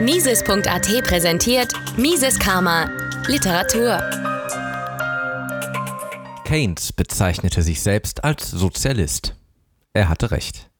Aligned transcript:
Mises.at 0.00 1.04
präsentiert 1.04 1.74
Mises 1.98 2.38
Karma 2.38 2.90
Literatur. 3.26 3.98
Keynes 6.44 6.94
bezeichnete 6.94 7.60
sich 7.60 7.82
selbst 7.82 8.24
als 8.24 8.50
Sozialist. 8.50 9.36
Er 9.92 10.08
hatte 10.08 10.30
recht. 10.30 10.70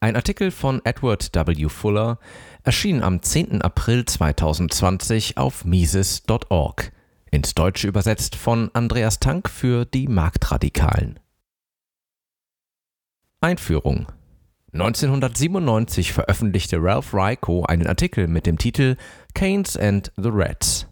Ein 0.00 0.16
Artikel 0.16 0.50
von 0.50 0.84
Edward 0.84 1.30
W. 1.34 1.68
Fuller 1.68 2.18
erschien 2.64 3.04
am 3.04 3.22
10. 3.22 3.62
April 3.62 4.04
2020 4.04 5.36
auf 5.36 5.64
Mises.org, 5.64 6.90
ins 7.30 7.54
Deutsche 7.54 7.86
übersetzt 7.86 8.34
von 8.34 8.70
Andreas 8.72 9.20
Tank 9.20 9.48
für 9.48 9.84
die 9.84 10.08
Marktradikalen. 10.08 11.20
Einführung 13.40 14.08
1997 14.72 16.12
veröffentlichte 16.12 16.76
Ralph 16.80 17.12
Ryko 17.12 17.64
einen 17.64 17.88
Artikel 17.88 18.28
mit 18.28 18.46
dem 18.46 18.56
Titel 18.56 18.96
Keynes 19.34 19.76
and 19.76 20.12
the 20.16 20.28
Reds. 20.28 20.86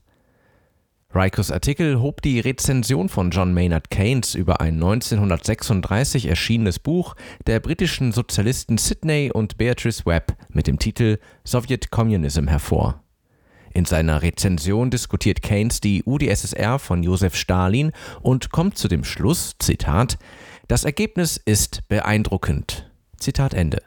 Rykos 1.14 1.52
Artikel 1.52 2.00
hob 2.00 2.20
die 2.20 2.40
Rezension 2.40 3.08
von 3.08 3.30
John 3.30 3.54
Maynard 3.54 3.88
Keynes 3.90 4.34
über 4.34 4.60
ein 4.60 4.74
1936 4.74 6.26
erschienenes 6.26 6.80
Buch 6.80 7.14
der 7.46 7.60
britischen 7.60 8.10
Sozialisten 8.10 8.78
Sidney 8.78 9.30
und 9.32 9.56
Beatrice 9.56 10.04
Webb 10.04 10.36
mit 10.50 10.66
dem 10.66 10.80
Titel 10.80 11.18
Soviet 11.44 11.90
Communism 11.90 12.48
hervor. 12.48 13.02
In 13.72 13.84
seiner 13.84 14.22
Rezension 14.22 14.90
diskutiert 14.90 15.40
Keynes 15.40 15.80
die 15.80 16.02
UdSSR 16.04 16.80
von 16.80 17.04
Josef 17.04 17.36
Stalin 17.36 17.92
und 18.20 18.50
kommt 18.50 18.76
zu 18.76 18.88
dem 18.88 19.04
Schluss, 19.04 19.54
Zitat, 19.60 20.18
das 20.66 20.84
Ergebnis 20.84 21.36
ist 21.36 21.86
beeindruckend. 21.88 22.87
Zitat 23.18 23.54
Ende. 23.54 23.82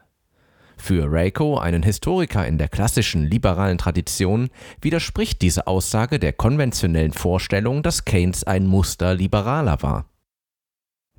Für 0.77 1.11
Reiko, 1.11 1.59
einen 1.59 1.83
Historiker 1.83 2.47
in 2.47 2.57
der 2.57 2.67
klassischen 2.67 3.23
liberalen 3.23 3.77
Tradition, 3.77 4.49
widerspricht 4.81 5.41
diese 5.41 5.67
Aussage 5.67 6.17
der 6.17 6.33
konventionellen 6.33 7.13
Vorstellung, 7.13 7.83
dass 7.83 8.03
Keynes 8.03 8.43
ein 8.43 8.65
Musterliberaler 8.65 9.83
war. 9.83 10.05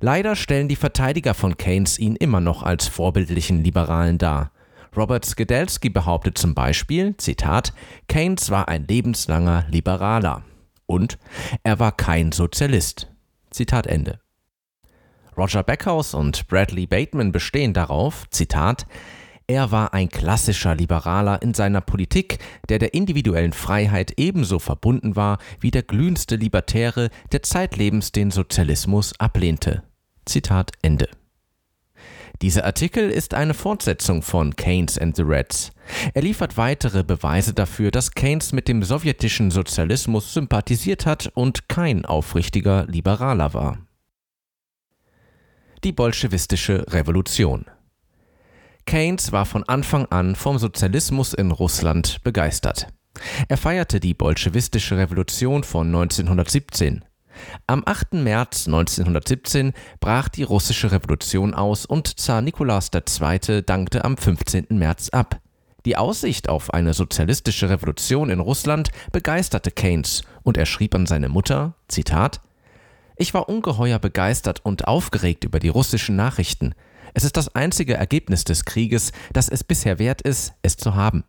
Leider 0.01 0.35
stellen 0.35 0.67
die 0.67 0.75
Verteidiger 0.75 1.33
von 1.33 1.55
Keynes 1.55 1.97
ihn 1.97 2.17
immer 2.17 2.41
noch 2.41 2.61
als 2.61 2.89
vorbildlichen 2.89 3.63
Liberalen 3.63 4.17
dar. 4.17 4.51
Robert 4.97 5.23
Skedelsky 5.23 5.89
behauptet 5.89 6.37
zum 6.37 6.53
Beispiel, 6.53 7.15
Zitat, 7.15 7.73
Keynes 8.09 8.49
war 8.49 8.67
ein 8.67 8.85
lebenslanger 8.85 9.65
Liberaler. 9.69 10.43
Und 10.85 11.17
er 11.63 11.79
war 11.79 11.93
kein 11.93 12.33
Sozialist. 12.33 13.07
Zitat 13.49 13.87
Ende. 13.87 14.19
Roger 15.37 15.63
Beckhaus 15.63 16.13
und 16.13 16.47
Bradley 16.47 16.87
Bateman 16.87 17.31
bestehen 17.31 17.73
darauf, 17.73 18.29
Zitat, 18.29 18.85
er 19.47 19.71
war 19.71 19.93
ein 19.93 20.07
klassischer 20.07 20.73
Liberaler 20.73 21.41
in 21.41 21.53
seiner 21.53 21.81
Politik, 21.81 22.39
der 22.69 22.79
der 22.79 22.93
individuellen 22.93 23.53
Freiheit 23.53 24.13
ebenso 24.17 24.57
verbunden 24.59 25.15
war 25.15 25.37
wie 25.59 25.71
der 25.71 25.83
glühendste 25.83 26.37
Libertäre, 26.37 27.09
der 27.31 27.43
zeitlebens 27.43 28.13
den 28.13 28.31
Sozialismus 28.31 29.19
ablehnte. 29.19 29.83
Zitat 30.25 30.71
Ende. 30.81 31.09
Dieser 32.41 32.65
Artikel 32.65 33.09
ist 33.09 33.33
eine 33.33 33.53
Fortsetzung 33.53 34.21
von 34.21 34.55
Keynes 34.55 34.97
and 34.97 35.15
the 35.15 35.23
Reds. 35.23 35.71
Er 36.13 36.21
liefert 36.21 36.57
weitere 36.57 37.03
Beweise 37.03 37.53
dafür, 37.53 37.91
dass 37.91 38.11
Keynes 38.11 38.53
mit 38.53 38.67
dem 38.67 38.81
sowjetischen 38.83 39.51
Sozialismus 39.51 40.33
sympathisiert 40.33 41.05
hat 41.05 41.31
und 41.35 41.67
kein 41.69 42.05
aufrichtiger 42.05 42.85
Liberaler 42.87 43.53
war 43.53 43.77
die 45.83 45.91
bolschewistische 45.91 46.85
Revolution. 46.89 47.65
Keynes 48.85 49.31
war 49.31 49.45
von 49.45 49.63
Anfang 49.63 50.05
an 50.07 50.35
vom 50.35 50.57
Sozialismus 50.57 51.33
in 51.33 51.51
Russland 51.51 52.21
begeistert. 52.23 52.87
Er 53.47 53.57
feierte 53.57 53.99
die 53.99 54.13
bolschewistische 54.13 54.97
Revolution 54.97 55.63
von 55.63 55.87
1917. 55.87 57.05
Am 57.67 57.83
8. 57.85 58.13
März 58.13 58.67
1917 58.67 59.73
brach 59.99 60.29
die 60.29 60.43
russische 60.43 60.91
Revolution 60.91 61.53
aus 61.53 61.85
und 61.85 62.19
Zar 62.19 62.41
Nikolaus 62.41 62.89
II. 62.93 63.63
dankte 63.63 64.03
am 64.03 64.17
15. 64.17 64.67
März 64.69 65.09
ab. 65.09 65.39
Die 65.85 65.97
Aussicht 65.97 66.47
auf 66.47 66.73
eine 66.73 66.93
sozialistische 66.93 67.69
Revolution 67.69 68.29
in 68.29 68.39
Russland 68.39 68.89
begeisterte 69.11 69.71
Keynes 69.71 70.23
und 70.43 70.57
er 70.57 70.65
schrieb 70.65 70.95
an 70.95 71.05
seine 71.05 71.27
Mutter, 71.27 71.75
Zitat, 71.89 72.39
ich 73.15 73.33
war 73.33 73.49
ungeheuer 73.49 73.99
begeistert 73.99 74.61
und 74.63 74.87
aufgeregt 74.87 75.43
über 75.43 75.59
die 75.59 75.69
russischen 75.69 76.15
Nachrichten. 76.15 76.73
Es 77.13 77.23
ist 77.23 77.37
das 77.37 77.55
einzige 77.55 77.93
Ergebnis 77.93 78.43
des 78.43 78.65
Krieges, 78.65 79.11
das 79.33 79.49
es 79.49 79.63
bisher 79.63 79.99
wert 79.99 80.21
ist, 80.21 80.53
es 80.61 80.77
zu 80.77 80.95
haben. 80.95 81.23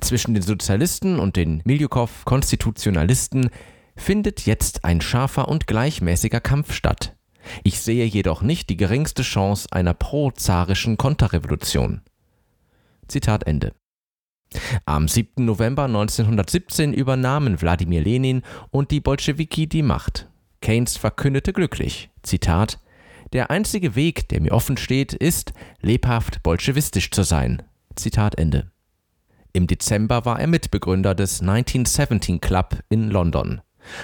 Zwischen 0.00 0.34
den 0.34 0.42
Sozialisten 0.42 1.18
und 1.18 1.36
den 1.36 1.62
Miljukow-Konstitutionalisten 1.64 3.50
findet 3.96 4.46
jetzt 4.46 4.84
ein 4.84 5.00
scharfer 5.00 5.48
und 5.48 5.66
gleichmäßiger 5.66 6.40
Kampf 6.40 6.72
statt. 6.72 7.16
Ich 7.64 7.80
sehe 7.80 8.04
jedoch 8.04 8.42
nicht 8.42 8.70
die 8.70 8.76
geringste 8.76 9.22
Chance 9.22 9.68
einer 9.72 9.94
pro-zarischen 9.94 10.96
Konterrevolution. 10.96 12.02
Zitat 13.08 13.46
Ende. 13.46 13.72
Am 14.84 15.08
7. 15.08 15.44
November 15.44 15.84
1917 15.84 16.92
übernahmen 16.92 17.60
Wladimir 17.60 18.02
Lenin 18.02 18.42
und 18.70 18.90
die 18.90 19.00
Bolschewiki 19.00 19.68
die 19.68 19.82
Macht. 19.82 20.29
Keynes 20.60 20.96
verkündete 20.96 21.52
glücklich, 21.52 22.10
Zitat, 22.22 22.78
der 23.32 23.50
einzige 23.50 23.94
Weg, 23.94 24.28
der 24.28 24.40
mir 24.40 24.52
offen 24.52 24.76
steht, 24.76 25.12
ist, 25.12 25.52
lebhaft 25.80 26.42
bolschewistisch 26.42 27.10
zu 27.10 27.22
sein. 27.22 27.62
Zitat 27.94 28.38
Ende. 28.38 28.70
Im 29.52 29.66
Dezember 29.66 30.24
war 30.24 30.40
er 30.40 30.46
Mitbegründer 30.46 31.14
des 31.14 31.40
1917 31.40 32.40
Club 32.40 32.78
in 32.88 33.10
London. 33.10 33.60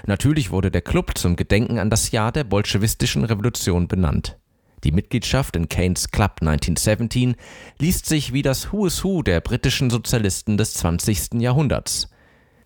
Natürlich 0.07 0.51
wurde 0.51 0.71
der 0.71 0.83
Club 0.83 1.17
zum 1.17 1.37
Gedenken 1.37 1.79
an 1.79 1.91
das 1.91 2.11
Jahr 2.11 2.33
der 2.33 2.45
bolschewistischen 2.45 3.25
Revolution 3.25 3.89
benannt. 3.89 4.39
Die 4.85 4.93
Mitgliedschaft 4.93 5.57
in 5.57 5.69
Keynes 5.69 6.11
Club 6.11 6.37
1917 6.41 7.37
liest 7.79 8.07
sich 8.07 8.33
wie 8.33 8.43
das 8.43 8.73
Who 8.73 8.87
is 8.87 9.03
Who 9.05 9.23
der 9.23 9.41
britischen 9.41 9.91
Sozialisten 9.91 10.57
des 10.57 10.75
20. 10.75 11.41
Jahrhunderts. 11.41 12.09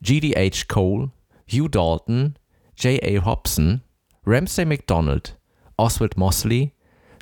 G.D.H. 0.03 0.67
Cole, 0.69 1.11
Hugh 1.51 1.69
Dalton, 1.69 2.35
J.A. 2.81 3.23
Hobson, 3.23 3.83
Ramsay 4.25 4.65
MacDonald, 4.65 5.37
Oswald 5.77 6.17
Mosley, 6.17 6.73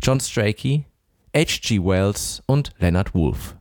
John 0.00 0.20
Strachey, 0.20 0.84
H.G. 1.34 1.80
Wells 1.80 2.44
und 2.46 2.70
Leonard 2.78 3.12
Woolf. 3.12 3.56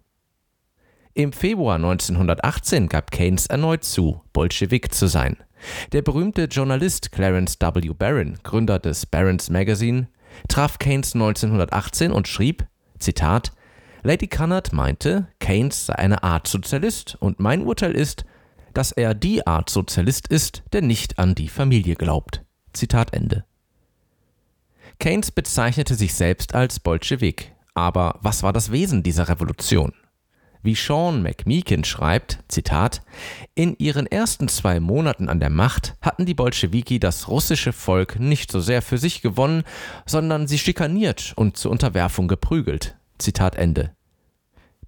Im 1.15 1.33
Februar 1.33 1.77
1918 1.77 2.87
gab 2.87 3.09
Keynes 3.09 3.47
erneut 3.47 3.83
zu, 3.83 4.21
Bolschewik 4.31 4.93
zu 4.93 5.07
sein. 5.07 5.37
Der 5.91 6.03
berühmte 6.03 6.43
Journalist 6.43 7.11
Clarence 7.11 7.57
W. 7.59 7.91
Barron, 7.97 8.37
Gründer 8.43 8.77
des 8.77 9.07
Barron's 9.07 9.49
Magazine, 9.49 10.07
traf 10.49 10.77
Keynes 10.77 11.15
1918 11.15 12.11
und 12.11 12.27
schrieb, 12.27 12.67
Zitat, 12.99 13.53
Lady 14.03 14.27
Cunard 14.27 14.71
meinte, 14.71 15.29
Keynes 15.39 15.87
sei 15.87 15.95
eine 15.95 16.21
Art 16.21 16.47
Sozialist 16.47 17.17
und 17.19 17.39
mein 17.39 17.63
Urteil 17.63 17.93
ist, 17.93 18.23
dass 18.77 18.91
er 18.91 19.15
die 19.15 19.47
Art 19.47 19.71
Sozialist 19.71 20.27
ist, 20.27 20.61
der 20.71 20.83
nicht 20.83 21.17
an 21.17 21.33
die 21.33 21.47
Familie 21.47 21.95
glaubt. 21.95 22.43
Zitat 22.73 23.11
Ende. 23.11 23.43
Keynes 24.99 25.31
bezeichnete 25.31 25.95
sich 25.95 26.13
selbst 26.13 26.53
als 26.53 26.79
Bolschewik. 26.79 27.55
Aber 27.73 28.19
was 28.21 28.43
war 28.43 28.53
das 28.53 28.71
Wesen 28.71 29.01
dieser 29.01 29.29
Revolution? 29.29 29.93
Wie 30.61 30.75
Sean 30.75 31.23
McMeekin 31.23 31.85
schreibt, 31.85 32.37
Zitat, 32.49 33.01
in 33.55 33.75
ihren 33.79 34.05
ersten 34.05 34.47
zwei 34.47 34.79
Monaten 34.79 35.27
an 35.27 35.39
der 35.39 35.49
Macht 35.49 35.95
hatten 35.99 36.27
die 36.27 36.35
Bolschewiki 36.35 36.99
das 36.99 37.29
russische 37.29 37.73
Volk 37.73 38.19
nicht 38.19 38.51
so 38.51 38.59
sehr 38.59 38.83
für 38.83 38.99
sich 38.99 39.23
gewonnen, 39.23 39.63
sondern 40.05 40.45
sie 40.45 40.59
schikaniert 40.59 41.33
und 41.35 41.57
zur 41.57 41.71
Unterwerfung 41.71 42.27
geprügelt. 42.27 42.95
Zitat 43.17 43.55
Ende. 43.55 43.96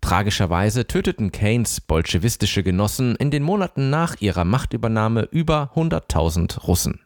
Tragischerweise 0.01 0.87
töteten 0.87 1.31
Keynes 1.31 1.81
bolschewistische 1.81 2.63
Genossen 2.63 3.15
in 3.15 3.31
den 3.31 3.44
Monaten 3.44 3.89
nach 3.89 4.15
ihrer 4.19 4.45
Machtübernahme 4.45 5.27
über 5.31 5.71
100.000 5.75 6.62
Russen. 6.62 7.01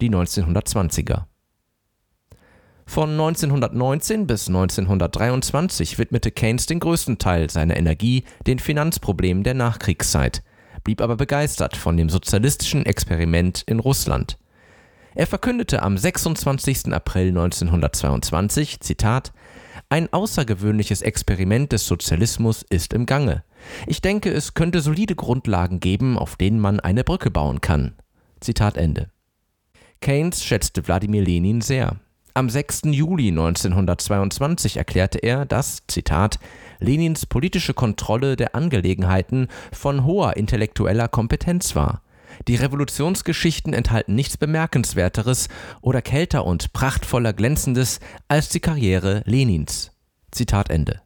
Die 0.00 0.10
1920er. 0.10 1.24
Von 2.86 3.10
1919 3.10 4.26
bis 4.26 4.48
1923 4.48 5.98
widmete 5.98 6.32
Keynes 6.32 6.66
den 6.66 6.80
größten 6.80 7.18
Teil 7.18 7.48
seiner 7.48 7.76
Energie 7.76 8.24
den 8.46 8.58
Finanzproblemen 8.58 9.44
der 9.44 9.54
Nachkriegszeit, 9.54 10.42
blieb 10.82 11.00
aber 11.00 11.16
begeistert 11.16 11.76
von 11.76 11.96
dem 11.96 12.08
sozialistischen 12.08 12.84
Experiment 12.84 13.62
in 13.66 13.78
Russland. 13.78 14.38
Er 15.14 15.26
verkündete 15.26 15.82
am 15.82 15.96
26. 15.96 16.92
April 16.92 17.28
1922, 17.28 18.80
Zitat, 18.80 19.32
ein 19.90 20.12
außergewöhnliches 20.12 21.02
Experiment 21.02 21.72
des 21.72 21.86
Sozialismus 21.86 22.64
ist 22.70 22.94
im 22.94 23.06
Gange. 23.06 23.42
Ich 23.86 24.00
denke, 24.00 24.30
es 24.30 24.54
könnte 24.54 24.80
solide 24.80 25.16
Grundlagen 25.16 25.80
geben, 25.80 26.16
auf 26.16 26.36
denen 26.36 26.60
man 26.60 26.78
eine 26.80 27.04
Brücke 27.04 27.30
bauen 27.30 27.60
kann. 27.60 27.96
Zitat 28.40 28.76
Ende. 28.76 29.10
Keynes 30.00 30.44
schätzte 30.44 30.86
Wladimir 30.86 31.22
Lenin 31.22 31.60
sehr. 31.60 31.96
Am 32.34 32.48
6. 32.48 32.82
Juli 32.84 33.28
1922 33.28 34.76
erklärte 34.76 35.18
er, 35.18 35.44
dass, 35.44 35.82
Zitat, 35.88 36.38
Lenins 36.78 37.26
politische 37.26 37.74
Kontrolle 37.74 38.36
der 38.36 38.54
Angelegenheiten 38.54 39.48
von 39.72 40.04
hoher 40.04 40.36
intellektueller 40.36 41.08
Kompetenz 41.08 41.74
war. 41.74 42.02
Die 42.48 42.56
Revolutionsgeschichten 42.56 43.72
enthalten 43.72 44.14
nichts 44.14 44.36
Bemerkenswerteres 44.36 45.48
oder 45.82 46.02
kälter 46.02 46.46
und 46.46 46.72
prachtvoller 46.72 47.32
Glänzendes 47.32 48.00
als 48.28 48.48
die 48.48 48.60
Karriere 48.60 49.22
Lenins. 49.26 49.92
Zitat 50.30 50.70
Ende. 50.70 51.02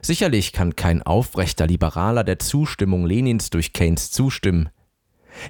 Sicherlich 0.00 0.52
kann 0.52 0.76
kein 0.76 1.02
aufrechter 1.02 1.66
Liberaler 1.66 2.22
der 2.22 2.38
Zustimmung 2.38 3.06
Lenins 3.06 3.50
durch 3.50 3.72
Keynes 3.72 4.10
zustimmen. 4.10 4.68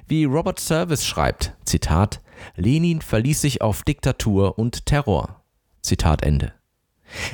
Wie 0.07 0.25
Robert 0.25 0.59
Service 0.59 1.05
schreibt, 1.05 1.55
Zitat, 1.65 2.21
Lenin 2.55 3.01
verließ 3.01 3.41
sich 3.41 3.61
auf 3.61 3.83
Diktatur 3.83 4.57
und 4.57 4.85
Terror. 4.85 5.43
Zitat 5.81 6.23
Ende. 6.23 6.58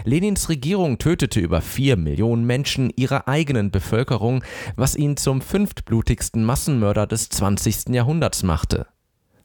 Lenins 0.04 0.50
Regierung 0.50 0.98
tötete 0.98 1.39
über 1.39 1.62
vier 1.62 1.98
Millionen 1.98 2.45
Menschen 2.45 2.92
ihrer 2.95 3.27
eigenen 3.27 3.72
Bevölkerung, 3.72 4.44
was 4.75 4.95
ihn 4.95 5.18
zum 5.18 5.42
fünftblutigsten 5.42 6.44
Massenmörder 6.44 7.07
des 7.07 7.30
20. 7.30 7.89
Jahrhunderts 7.89 8.44
machte. 8.44 8.88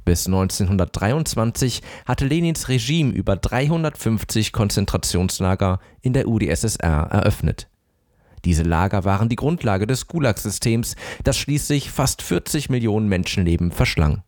Bis 0.05 0.27
1923 0.27 1.83
hatte 2.07 2.27
Lenins 2.27 2.69
Regime 2.69 3.13
über 3.13 3.37
350 3.37 4.53
Konzentrationslager 4.53 5.79
in 6.01 6.13
der 6.13 6.27
UdSSR 6.27 7.09
eröffnet. 7.11 7.69
Diese 8.45 8.63
Lager 8.63 9.05
waren 9.05 9.29
die 9.29 9.37
Grundlage 9.37 9.87
des 9.87 10.07
Gulag-Systems, 10.07 10.97
das 11.25 11.37
schließlich 11.37 11.91
fast 11.91 12.23
40 12.23 12.71
Millionen 12.71 13.09
Menschenleben 13.09 13.71
verschlang. 13.71 14.23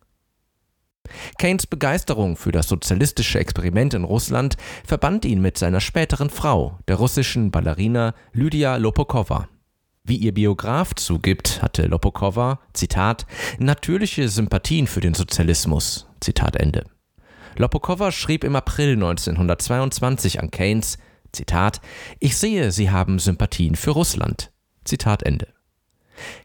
Keynes 1.37 1.67
Begeisterung 1.67 2.35
für 2.37 2.51
das 2.51 2.67
sozialistische 2.67 3.39
Experiment 3.39 3.93
in 3.93 4.03
Russland 4.03 4.57
verband 4.85 5.25
ihn 5.25 5.41
mit 5.41 5.57
seiner 5.57 5.81
späteren 5.81 6.29
Frau, 6.29 6.79
der 6.87 6.97
russischen 6.97 7.51
Ballerina 7.51 8.13
Lydia 8.33 8.77
Lopokowa. 8.77 9.47
Wie 10.03 10.17
ihr 10.17 10.33
Biograf 10.33 10.93
zugibt, 10.95 11.61
hatte 11.61 11.87
Lopokowa, 11.87 12.59
Zitat, 12.73 13.25
natürliche 13.57 14.27
Sympathien 14.27 14.85
für 14.85 14.99
den 14.99 15.13
Sozialismus, 15.13 16.07
Zitat 16.19 16.57
Ende. 16.57 16.83
Lopokowa 17.55 18.11
schrieb 18.11 18.43
im 18.43 18.55
April 18.55 18.93
1922 18.93 20.41
an 20.41 20.51
Keynes, 20.51 20.97
Zitat, 21.31 21.79
ich 22.19 22.37
sehe, 22.37 22.71
Sie 22.71 22.91
haben 22.91 23.17
Sympathien 23.17 23.75
für 23.75 23.91
Russland. 23.91 24.51
Zitat 24.83 25.23
Ende. 25.23 25.52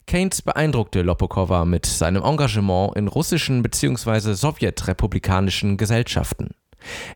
Keynes 0.07 0.43
beeindruckte 0.43 1.03
Lopokowa 1.03 1.65
mit 1.65 1.87
seinem 1.87 2.23
Engagement 2.23 2.97
in 2.97 3.09
russischen 3.09 3.63
bzw. 3.63 4.35
sowjetrepublikanischen 4.35 5.77
Gesellschaften. 5.77 6.51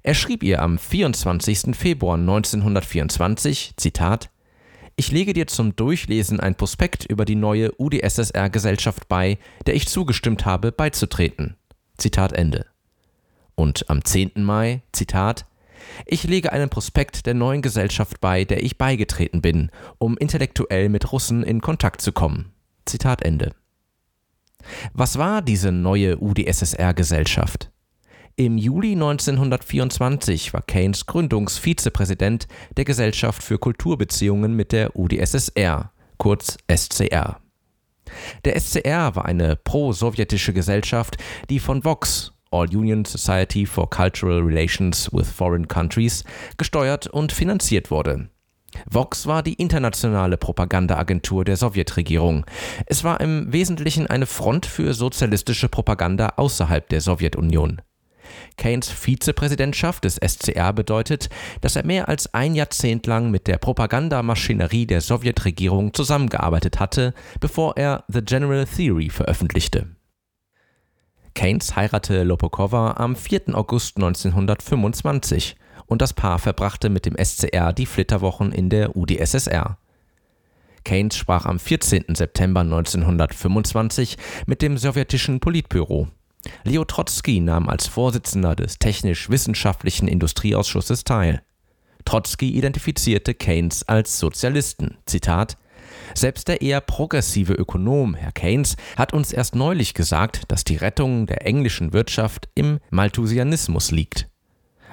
Er 0.03 0.15
schrieb 0.15 0.43
ihr 0.43 0.61
am 0.61 0.79
24. 0.79 1.77
Februar 1.77 2.17
1924, 2.17 3.75
Zitat, 3.77 4.31
ich 4.97 5.11
lege 5.11 5.33
dir 5.33 5.47
zum 5.47 5.75
Durchlesen 5.75 6.39
ein 6.39 6.55
Prospekt 6.55 7.07
über 7.07 7.25
die 7.25 7.35
neue 7.35 7.73
UdSSR-Gesellschaft 7.79 9.09
bei, 9.09 9.39
der 9.67 9.75
ich 9.75 9.89
zugestimmt 9.89 10.45
habe, 10.45 10.71
beizutreten. 10.71 11.57
Zitat 11.97 12.33
Ende. 12.33 12.67
Und 13.55 13.89
am 13.89 14.05
10. 14.05 14.33
Mai, 14.37 14.83
Zitat, 14.93 15.47
ich 16.07 16.25
lege 16.25 16.53
einen 16.53 16.69
Prospekt 16.69 17.27
der 17.27 17.35
neuen 17.35 17.63
Gesellschaft 17.63 18.21
bei, 18.21 18.45
der 18.45 18.63
ich 18.63 18.79
beigetreten 18.79 19.43
bin, 19.43 19.71
um 19.99 20.17
intellektuell 20.17 20.89
mit 20.89 21.13
Russen 21.13 21.43
in 21.43 21.61
Kontakt 21.61 22.01
zu 22.01 22.13
kommen. 22.13 22.53
Zitat 22.85 23.23
Ende. 23.23 23.55
Was 24.93 25.19
war 25.19 25.43
diese 25.43 25.73
neue 25.73 26.19
UdSSR-Gesellschaft? 26.19 27.71
Im 28.37 28.57
Juli 28.57 28.93
1924 28.93 30.55
war 30.55 30.63
Keynes 30.63 31.07
Gründungsvizepräsident 31.07 32.49
der 32.77 32.85
Gesellschaft 32.85 33.43
für 33.43 33.59
Kulturbeziehungen 33.59 34.57
mit 34.57 34.73
der 34.73 34.97
UdSSR, 34.97 35.93
kurz 36.17 36.57
SCR. 36.75 37.41
Der 38.45 38.59
SCR 38.59 39.17
war 39.17 39.27
eine 39.27 39.57
pro-sowjetische 39.57 40.53
Gesellschaft, 40.53 41.17
die 41.51 41.61
von 41.61 41.85
Vox, 41.85 42.32
All 42.53 42.69
Union 42.69 43.05
Society 43.05 43.67
for 43.67 43.89
Cultural 43.89 44.41
Relations 44.41 45.11
with 45.13 45.31
Foreign 45.31 45.67
Countries, 45.67 46.25
gesteuert 46.57 47.07
und 47.07 47.33
finanziert 47.33 47.91
wurde. 47.91 48.29
Vox 48.91 49.27
war 49.27 49.43
die 49.43 49.55
internationale 49.55 50.37
Propagandaagentur 50.37 51.45
der 51.45 51.57
Sowjetregierung. 51.57 52.47
Es 52.87 53.05
war 53.05 53.21
im 53.21 53.53
Wesentlichen 53.53 54.07
eine 54.07 54.27
Front 54.27 54.67
für 54.67 54.95
sozialistische 54.95 55.69
Propaganda 55.69 56.35
außerhalb 56.37 56.89
der 56.89 57.01
Sowjetunion. 57.01 57.83
Keynes 58.57 58.89
Vizepräsidentschaft 58.89 60.05
des 60.05 60.17
SCR 60.17 60.73
bedeutet, 60.73 61.29
dass 61.61 61.77
er 61.77 61.85
mehr 61.85 62.09
als 62.09 62.33
ein 62.33 62.55
Jahrzehnt 62.55 63.07
lang 63.07 63.31
mit 63.31 63.47
der 63.47 63.59
Propagandamaschinerie 63.59 64.87
der 64.87 65.01
Sowjetregierung 65.01 65.93
zusammengearbeitet 65.93 66.81
hatte, 66.81 67.15
bevor 67.41 67.77
er 67.77 68.05
The 68.09 68.23
General 68.23 68.65
Theory 68.65 69.11
veröffentlichte. 69.11 69.89
Keynes 71.35 71.77
heiratete 71.77 72.25
Lopokowa 72.25 72.93
am 72.93 73.17
4. 73.17 73.55
August 73.55 73.97
1925 73.97 75.57
und 75.87 76.03
das 76.03 76.13
Paar 76.13 76.39
verbrachte 76.39 76.89
mit 76.89 77.07
dem 77.07 77.17
SCR 77.23 77.73
die 77.73 77.87
Flitterwochen 77.87 78.53
in 78.53 78.71
der 78.71 78.97
UdSSR. 78.97 79.79
Keynes 80.85 81.17
sprach 81.17 81.47
am 81.47 81.59
14. 81.59 82.15
September 82.15 82.61
1925 82.61 84.17
mit 84.47 84.63
dem 84.63 84.79
sowjetischen 84.79 85.41
Politbüro. 85.41 86.09
Leo 86.65 86.85
Trotzki 86.85 87.41
nahm 87.41 87.69
als 87.69 87.87
Vorsitzender 87.87 88.57
des 88.57 88.79
Technisch-Wissenschaftlichen 88.79 90.09
Industrieausschusses 90.09 91.05
teil. 91.05 91.43
Trotzki 92.05 92.51
identifizierte 92.51 93.33
Keynes 93.33 93.87
als 93.87 94.19
Sozialisten. 94.19 94.99
Zitat: 95.07 95.57
Selbst 96.15 96.49
der 96.49 96.63
eher 96.63 96.81
progressive 96.81 97.55
Ökonom, 97.55 98.15
Herr 98.15 98.33
Keynes, 98.33 98.77
hat 98.97 99.13
uns 99.13 99.33
erst 99.33 99.55
neulich 99.55 99.95
gesagt, 99.95 100.43
dass 100.49 100.65
die 100.65 100.77
Rettung 100.77 101.27
der 101.27 101.47
englischen 101.47 101.93
Wirtschaft 101.93 102.49
im 102.55 102.79
Malthusianismus 102.91 103.91
liegt. 103.91 104.29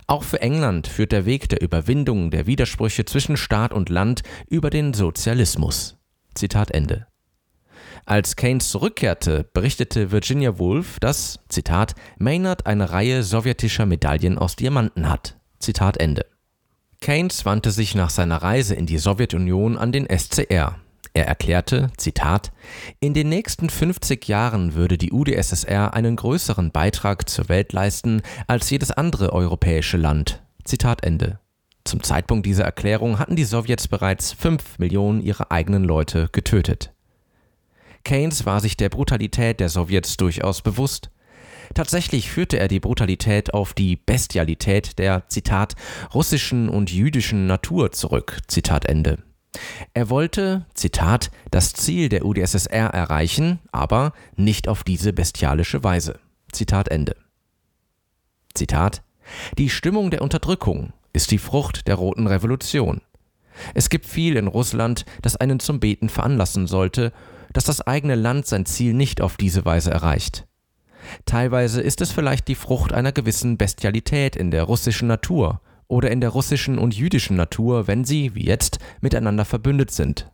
Auch 0.07 0.23
für 0.23 0.41
England 0.41 0.87
führt 0.87 1.11
der 1.11 1.25
Weg 1.25 1.49
der 1.49 1.61
Überwindung 1.61 2.31
der 2.31 2.47
Widersprüche 2.47 3.05
zwischen 3.05 3.37
Staat 3.37 3.73
und 3.73 3.89
Land 3.89 4.23
über 4.49 4.71
den 4.71 4.93
Sozialismus. 4.95 5.97
Zitat 6.33 6.71
Ende. 6.71 7.05
Als 8.05 8.35
Keynes 8.35 8.69
zurückkehrte, 8.69 9.47
berichtete 9.53 10.11
Virginia 10.11 10.57
Woolf, 10.57 10.99
dass, 10.99 11.39
Zitat, 11.47 11.93
Maynard 12.17 12.65
eine 12.65 12.89
Reihe 12.89 13.21
sowjetischer 13.21 13.85
Medaillen 13.85 14.39
aus 14.39 14.55
Diamanten 14.55 15.07
hat. 15.07 15.37
Zitat 15.59 15.97
Ende. 15.97 16.25
Keynes 17.01 17.45
wandte 17.45 17.69
sich 17.69 17.93
nach 17.93 18.09
seiner 18.09 18.37
Reise 18.37 18.73
in 18.73 18.87
die 18.87 18.97
Sowjetunion 18.97 19.77
an 19.77 19.91
den 19.91 20.07
SCR. 20.09 20.79
Er 21.19 21.27
erklärte, 21.27 21.91
Zitat, 21.97 22.53
in 23.01 23.13
den 23.13 23.27
nächsten 23.27 23.69
50 23.69 24.25
Jahren 24.29 24.73
würde 24.73 24.97
die 24.97 25.11
UdSSR 25.11 25.93
einen 25.93 26.15
größeren 26.15 26.71
Beitrag 26.71 27.27
zur 27.27 27.49
Welt 27.49 27.73
leisten 27.73 28.21
als 28.47 28.69
jedes 28.69 28.91
andere 28.91 29.33
europäische 29.33 29.97
Land. 29.97 30.41
Zitat 30.63 31.03
Ende. 31.03 31.37
Zum 31.83 32.03
Zeitpunkt 32.03 32.45
dieser 32.45 32.63
Erklärung 32.63 33.19
hatten 33.19 33.35
die 33.35 33.43
Sowjets 33.43 33.89
bereits 33.89 34.31
5 34.31 34.79
Millionen 34.79 35.19
ihrer 35.19 35.51
eigenen 35.51 35.83
Leute 35.83 36.29
getötet. 36.31 36.93
Keynes 38.05 38.45
war 38.45 38.61
sich 38.61 38.77
der 38.77 38.87
Brutalität 38.87 39.59
der 39.59 39.67
Sowjets 39.67 40.15
durchaus 40.15 40.61
bewusst. 40.61 41.11
Tatsächlich 41.73 42.31
führte 42.31 42.57
er 42.57 42.69
die 42.69 42.79
Brutalität 42.79 43.53
auf 43.53 43.73
die 43.73 43.97
Bestialität 43.97 44.97
der, 44.99 45.27
Zitat, 45.27 45.75
russischen 46.13 46.69
und 46.69 46.93
jüdischen 46.93 47.45
Natur 47.45 47.91
zurück. 47.91 48.37
Zitat 48.47 48.85
Ende. 48.85 49.17
Er 49.93 50.09
wollte, 50.09 50.65
Zitat, 50.73 51.31
das 51.51 51.73
Ziel 51.73 52.09
der 52.09 52.25
UdSSR 52.25 52.89
erreichen, 52.89 53.59
aber 53.71 54.13
nicht 54.35 54.67
auf 54.67 54.83
diese 54.83 55.13
bestialische 55.13 55.83
Weise. 55.83 56.19
Zitat 56.51 56.89
Ende. 56.89 57.15
Zitat 58.53 59.03
Die 59.57 59.69
Stimmung 59.69 60.11
der 60.11 60.21
Unterdrückung 60.21 60.93
ist 61.13 61.31
die 61.31 61.37
Frucht 61.37 61.87
der 61.87 61.95
Roten 61.95 62.27
Revolution. 62.27 63.01
Es 63.73 63.89
gibt 63.89 64.05
viel 64.05 64.37
in 64.37 64.47
Russland, 64.47 65.05
das 65.21 65.35
einen 65.35 65.59
zum 65.59 65.79
Beten 65.79 66.09
veranlassen 66.09 66.67
sollte, 66.67 67.11
dass 67.51 67.65
das 67.65 67.81
eigene 67.81 68.15
Land 68.15 68.45
sein 68.45 68.65
Ziel 68.65 68.93
nicht 68.93 69.21
auf 69.21 69.37
diese 69.37 69.65
Weise 69.65 69.91
erreicht. 69.91 70.45
Teilweise 71.25 71.81
ist 71.81 72.01
es 72.01 72.11
vielleicht 72.11 72.47
die 72.47 72.55
Frucht 72.55 72.93
einer 72.93 73.11
gewissen 73.11 73.57
Bestialität 73.57 74.35
in 74.35 74.51
der 74.51 74.63
russischen 74.63 75.07
Natur 75.07 75.61
oder 75.89 76.09
in 76.11 76.21
der 76.21 76.29
russischen 76.29 76.77
und 76.77 76.95
jüdischen 76.95 77.35
Natur, 77.35 77.87
wenn 77.87 78.05
sie, 78.05 78.33
wie 78.35 78.45
jetzt, 78.45 78.79
miteinander 79.01 79.43
verbündet 79.43 79.91
sind. 79.91 80.31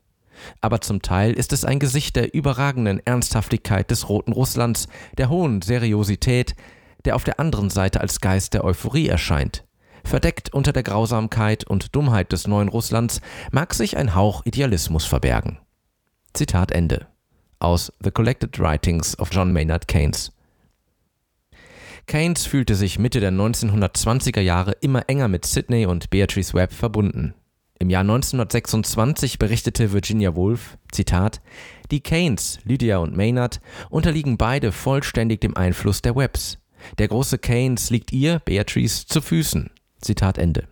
Aber 0.61 0.81
zum 0.81 1.01
Teil 1.01 1.33
ist 1.33 1.53
es 1.53 1.65
ein 1.65 1.79
Gesicht 1.79 2.15
der 2.15 2.35
überragenden 2.35 3.01
Ernsthaftigkeit 3.03 3.89
des 3.89 4.09
Roten 4.09 4.33
Russlands, 4.33 4.87
der 5.17 5.29
hohen 5.29 5.61
Seriosität, 5.61 6.55
der 7.05 7.15
auf 7.15 7.23
der 7.23 7.39
anderen 7.39 7.69
Seite 7.69 8.01
als 8.01 8.19
Geist 8.19 8.53
der 8.53 8.63
Euphorie 8.63 9.07
erscheint. 9.07 9.63
Verdeckt 10.03 10.53
unter 10.53 10.71
der 10.71 10.83
Grausamkeit 10.83 11.63
und 11.63 11.95
Dummheit 11.95 12.31
des 12.31 12.47
neuen 12.47 12.67
Russlands 12.67 13.21
mag 13.51 13.73
sich 13.73 13.97
ein 13.97 14.13
Hauch 14.13 14.45
Idealismus 14.45 15.05
verbergen. 15.05 15.57
Zitat 16.33 16.71
Ende. 16.71 17.07
Aus 17.59 17.91
The 18.03 18.11
Collected 18.11 18.59
Writings 18.59 19.17
of 19.17 19.29
John 19.31 19.53
Maynard 19.53 19.87
Keynes. 19.87 20.34
Keynes 22.07 22.45
fühlte 22.45 22.75
sich 22.75 22.99
Mitte 22.99 23.19
der 23.19 23.31
1920er 23.31 24.41
Jahre 24.41 24.73
immer 24.81 25.09
enger 25.09 25.27
mit 25.27 25.45
Sidney 25.45 25.85
und 25.85 26.09
Beatrice 26.09 26.53
Webb 26.53 26.71
verbunden. 26.71 27.33
Im 27.79 27.89
Jahr 27.89 28.01
1926 28.01 29.37
berichtete 29.37 29.91
Virginia 29.91 30.35
Woolf, 30.35 30.77
Zitat, 30.91 31.41
die 31.91 31.99
Keynes, 31.99 32.59
Lydia 32.63 32.99
und 32.99 33.17
Maynard 33.17 33.59
unterliegen 33.89 34.37
beide 34.37 34.71
vollständig 34.71 35.41
dem 35.41 35.57
Einfluss 35.57 36.01
der 36.01 36.15
Webbs. 36.15 36.57
Der 36.99 37.07
große 37.07 37.37
Keynes 37.37 37.89
liegt 37.89 38.13
ihr, 38.13 38.39
Beatrice, 38.45 39.07
zu 39.07 39.21
Füßen. 39.21 39.71
Zitat 39.99 40.37
Ende. 40.37 40.67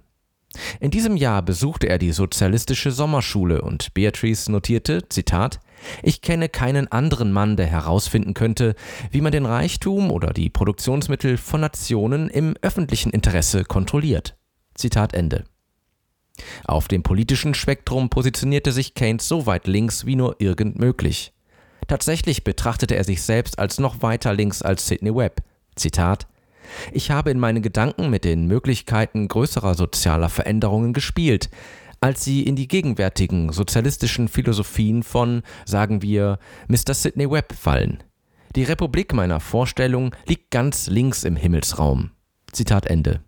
In 0.80 0.92
diesem 0.92 1.18
Jahr 1.18 1.42
besuchte 1.42 1.90
er 1.90 1.98
die 1.98 2.12
sozialistische 2.12 2.92
Sommerschule 2.92 3.64
und 3.64 3.94
Beatrice 3.94 4.52
notierte, 4.52 5.10
Zitat, 5.10 5.60
ich 6.02 6.22
kenne 6.22 6.50
keinen 6.50 6.92
anderen 6.92 7.32
Mann, 7.32 7.58
der 7.58 7.68
herausfinden 7.68 8.34
könnte, 8.34 8.76
wie 9.12 9.22
man 9.22 9.32
den 9.32 9.46
Reichtum 9.46 10.12
oder 10.12 10.34
die 10.34 10.50
Produktionsmittel 10.50 11.38
von 11.38 11.62
Nationen 11.62 12.30
im 12.30 12.56
öffentlichen 12.62 13.12
Interesse 13.12 13.64
kontrolliert. 13.64 14.36
Zitat 14.76 15.14
Ende. 15.14 15.44
Auf 16.66 16.88
dem 16.88 17.04
politischen 17.04 17.54
Spektrum 17.54 18.10
positionierte 18.10 18.72
sich 18.72 18.96
Keynes 18.96 19.28
so 19.28 19.46
weit 19.46 19.68
links 19.68 20.06
wie 20.06 20.16
nur 20.16 20.38
irgend 20.40 20.80
möglich. 20.80 21.34
Tatsächlich 21.88 22.44
betrachtete 22.44 22.96
er 22.96 23.04
sich 23.04 23.22
selbst 23.22 23.60
als 23.60 23.80
noch 23.80 24.02
weiter 24.02 24.34
links 24.34 24.62
als 24.62 24.88
Sidney 24.88 25.14
Webb. 25.16 25.42
Zitat 25.76 26.28
ich 26.92 27.12
habe 27.12 27.32
in 27.32 27.40
meinen 27.40 27.62
Gedanken 27.62 28.10
mit 28.10 28.24
den 28.24 28.48
Möglichkeiten 28.48 29.28
größerer 29.28 29.76
sozialer 29.76 30.30
Veränderungen 30.30 30.94
gespielt, 30.94 31.50
als 32.04 32.22
sie 32.22 32.44
in 32.44 32.58
die 32.58 32.68
gegenwärtigen 32.68 33.54
sozialistischen 33.54 34.28
Philosophien 34.28 35.04
von, 35.04 35.42
sagen 35.66 36.02
wir, 36.02 36.38
Mr. 36.68 36.94
Sidney 36.94 37.32
Webb 37.32 37.54
fallen. 37.54 38.04
Die 38.58 38.64
Republik 38.64 39.14
meiner 39.14 39.40
Vorstellung 39.40 40.14
liegt 40.28 40.52
ganz 40.52 40.88
links 40.88 41.24
im 41.24 41.38
Himmelsraum. 41.38 42.12
Zitat 42.52 42.88
Ende. 42.88 43.22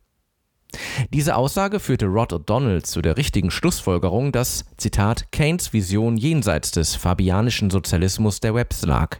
Diese 1.13 1.37
Aussage 1.37 1.79
führte 1.79 2.07
Rod 2.07 2.33
O'Donnell 2.33 2.83
zu 2.83 3.01
der 3.01 3.15
richtigen 3.15 3.49
Schlussfolgerung, 3.49 4.33
dass, 4.33 4.65
Zitat, 4.75 5.31
Keynes 5.31 5.71
Vision 5.71 6.17
jenseits 6.17 6.71
des 6.71 6.95
fabianischen 6.95 7.69
Sozialismus 7.69 8.41
der 8.41 8.55
Webbs 8.55 8.85
lag. 8.85 9.19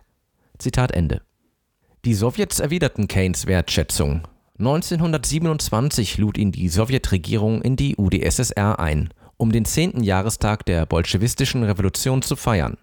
Zitat 0.57 0.91
Ende. 0.91 1.21
Die 2.03 2.13
Sowjets 2.13 2.59
erwiderten 2.59 3.07
Keynes 3.07 3.47
Wertschätzung. 3.47 4.27
1927 4.59 6.17
lud 6.17 6.38
ihn 6.38 6.51
die 6.51 6.67
Sowjetregierung 6.67 7.62
in 7.62 7.77
die 7.77 7.95
UdSSR 7.97 8.79
ein, 8.79 9.13
um 9.38 9.51
den 9.51 9.65
10. 9.65 10.04
Jahrestag 10.04 10.65
der 10.65 10.86
bolschewistischen 10.86 11.63
Revolution 11.63 12.22
zu 12.22 12.36
feiern. 12.36 12.77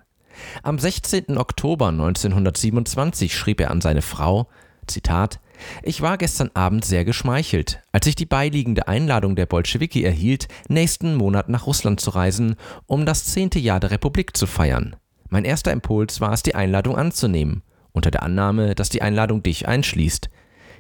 Am 0.62 0.78
16. 0.78 1.36
Oktober 1.36 1.88
1927 1.88 3.36
schrieb 3.36 3.60
er 3.60 3.70
an 3.70 3.80
seine 3.80 4.02
Frau, 4.02 4.48
Zitat, 4.86 5.40
ich 5.82 6.02
war 6.02 6.18
gestern 6.18 6.50
Abend 6.54 6.84
sehr 6.84 7.04
geschmeichelt, 7.04 7.80
als 7.92 8.06
ich 8.06 8.16
die 8.16 8.26
beiliegende 8.26 8.88
Einladung 8.88 9.36
der 9.36 9.46
Bolschewiki 9.46 10.02
erhielt, 10.02 10.48
nächsten 10.68 11.14
Monat 11.14 11.48
nach 11.48 11.66
Russland 11.66 12.00
zu 12.00 12.10
reisen, 12.10 12.56
um 12.86 13.06
das 13.06 13.26
zehnte 13.26 13.58
Jahr 13.58 13.78
der 13.78 13.92
Republik 13.92 14.36
zu 14.36 14.46
feiern. 14.46 14.96
Mein 15.28 15.44
erster 15.44 15.72
Impuls 15.72 16.20
war 16.20 16.32
es, 16.32 16.42
die 16.42 16.54
Einladung 16.54 16.96
anzunehmen 16.96 17.62
unter 17.92 18.10
der 18.10 18.22
Annahme, 18.22 18.74
dass 18.74 18.88
die 18.88 19.02
Einladung 19.02 19.42
dich 19.42 19.68
einschließt. 19.68 20.30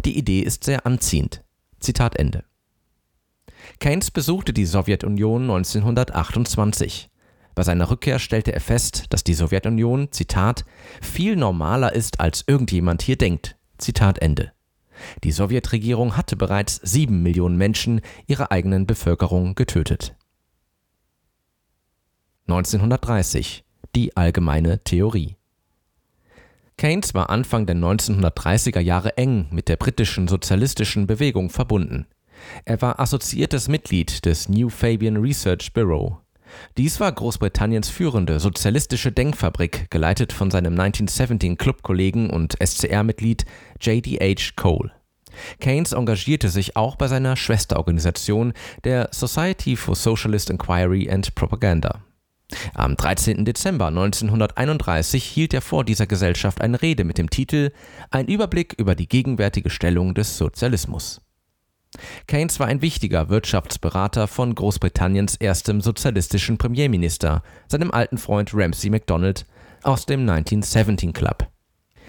Die 0.04 0.18
Idee 0.18 0.40
ist 0.40 0.64
sehr 0.64 0.86
anziehend. 0.86 1.44
Zitat 1.78 2.16
Ende. 2.16 2.44
Keynes 3.80 4.10
besuchte 4.10 4.52
die 4.52 4.66
Sowjetunion 4.66 5.42
1928. 5.42 7.10
Bei 7.54 7.62
seiner 7.62 7.90
Rückkehr 7.90 8.18
stellte 8.18 8.52
er 8.52 8.60
fest, 8.60 9.06
dass 9.10 9.24
die 9.24 9.34
Sowjetunion, 9.34 10.10
Zitat, 10.10 10.64
viel 11.00 11.36
normaler 11.36 11.92
ist, 11.92 12.20
als 12.20 12.44
irgendjemand 12.46 13.02
hier 13.02 13.16
denkt. 13.16 13.56
Zitat 13.78 14.20
Ende. 14.20 14.52
Die 15.24 15.32
Sowjetregierung 15.32 16.16
hatte 16.16 16.36
bereits 16.36 16.80
sieben 16.82 17.22
Millionen 17.22 17.56
Menschen 17.56 18.00
ihrer 18.26 18.52
eigenen 18.52 18.86
Bevölkerung 18.86 19.54
getötet. 19.54 20.14
1930 22.46 23.64
Die 23.94 24.16
allgemeine 24.16 24.82
Theorie 24.84 25.36
Keynes 26.76 27.14
war 27.14 27.30
Anfang 27.30 27.66
der 27.66 27.76
1930er 27.76 28.80
Jahre 28.80 29.16
eng 29.16 29.46
mit 29.50 29.68
der 29.68 29.76
britischen 29.76 30.26
sozialistischen 30.26 31.06
Bewegung 31.06 31.50
verbunden. 31.50 32.06
Er 32.64 32.80
war 32.82 33.00
assoziiertes 33.00 33.68
Mitglied 33.68 34.24
des 34.24 34.48
New 34.48 34.68
Fabian 34.68 35.16
Research 35.16 35.72
Bureau. 35.72 36.18
Dies 36.76 37.00
war 37.00 37.12
Großbritanniens 37.12 37.88
führende 37.88 38.40
sozialistische 38.40 39.12
Denkfabrik, 39.12 39.90
geleitet 39.90 40.32
von 40.32 40.50
seinem 40.50 40.78
1917 40.78 41.56
Clubkollegen 41.56 42.30
und 42.30 42.56
SCR-Mitglied 42.62 43.44
J.D.H. 43.80 44.52
Cole. 44.56 44.92
Keynes 45.60 45.92
engagierte 45.92 46.50
sich 46.50 46.76
auch 46.76 46.96
bei 46.96 47.08
seiner 47.08 47.36
Schwesterorganisation, 47.36 48.52
der 48.84 49.08
Society 49.12 49.76
for 49.76 49.94
Socialist 49.94 50.50
Inquiry 50.50 51.10
and 51.10 51.34
Propaganda. 51.34 52.02
Am 52.74 52.96
13. 52.96 53.46
Dezember 53.46 53.86
1931 53.86 55.24
hielt 55.24 55.54
er 55.54 55.62
vor 55.62 55.84
dieser 55.84 56.06
Gesellschaft 56.06 56.60
eine 56.60 56.82
Rede 56.82 57.04
mit 57.04 57.16
dem 57.16 57.30
Titel 57.30 57.72
Ein 58.10 58.26
Überblick 58.26 58.74
über 58.76 58.94
die 58.94 59.08
gegenwärtige 59.08 59.70
Stellung 59.70 60.12
des 60.12 60.36
Sozialismus. 60.36 61.21
Keynes 62.26 62.58
war 62.58 62.66
ein 62.66 62.82
wichtiger 62.82 63.28
Wirtschaftsberater 63.28 64.26
von 64.26 64.54
Großbritanniens 64.54 65.36
erstem 65.36 65.80
sozialistischen 65.80 66.58
Premierminister, 66.58 67.42
seinem 67.68 67.90
alten 67.90 68.18
Freund 68.18 68.52
Ramsay 68.54 68.90
MacDonald 68.90 69.46
aus 69.82 70.06
dem 70.06 70.20
1917 70.20 71.12
Club. 71.12 71.48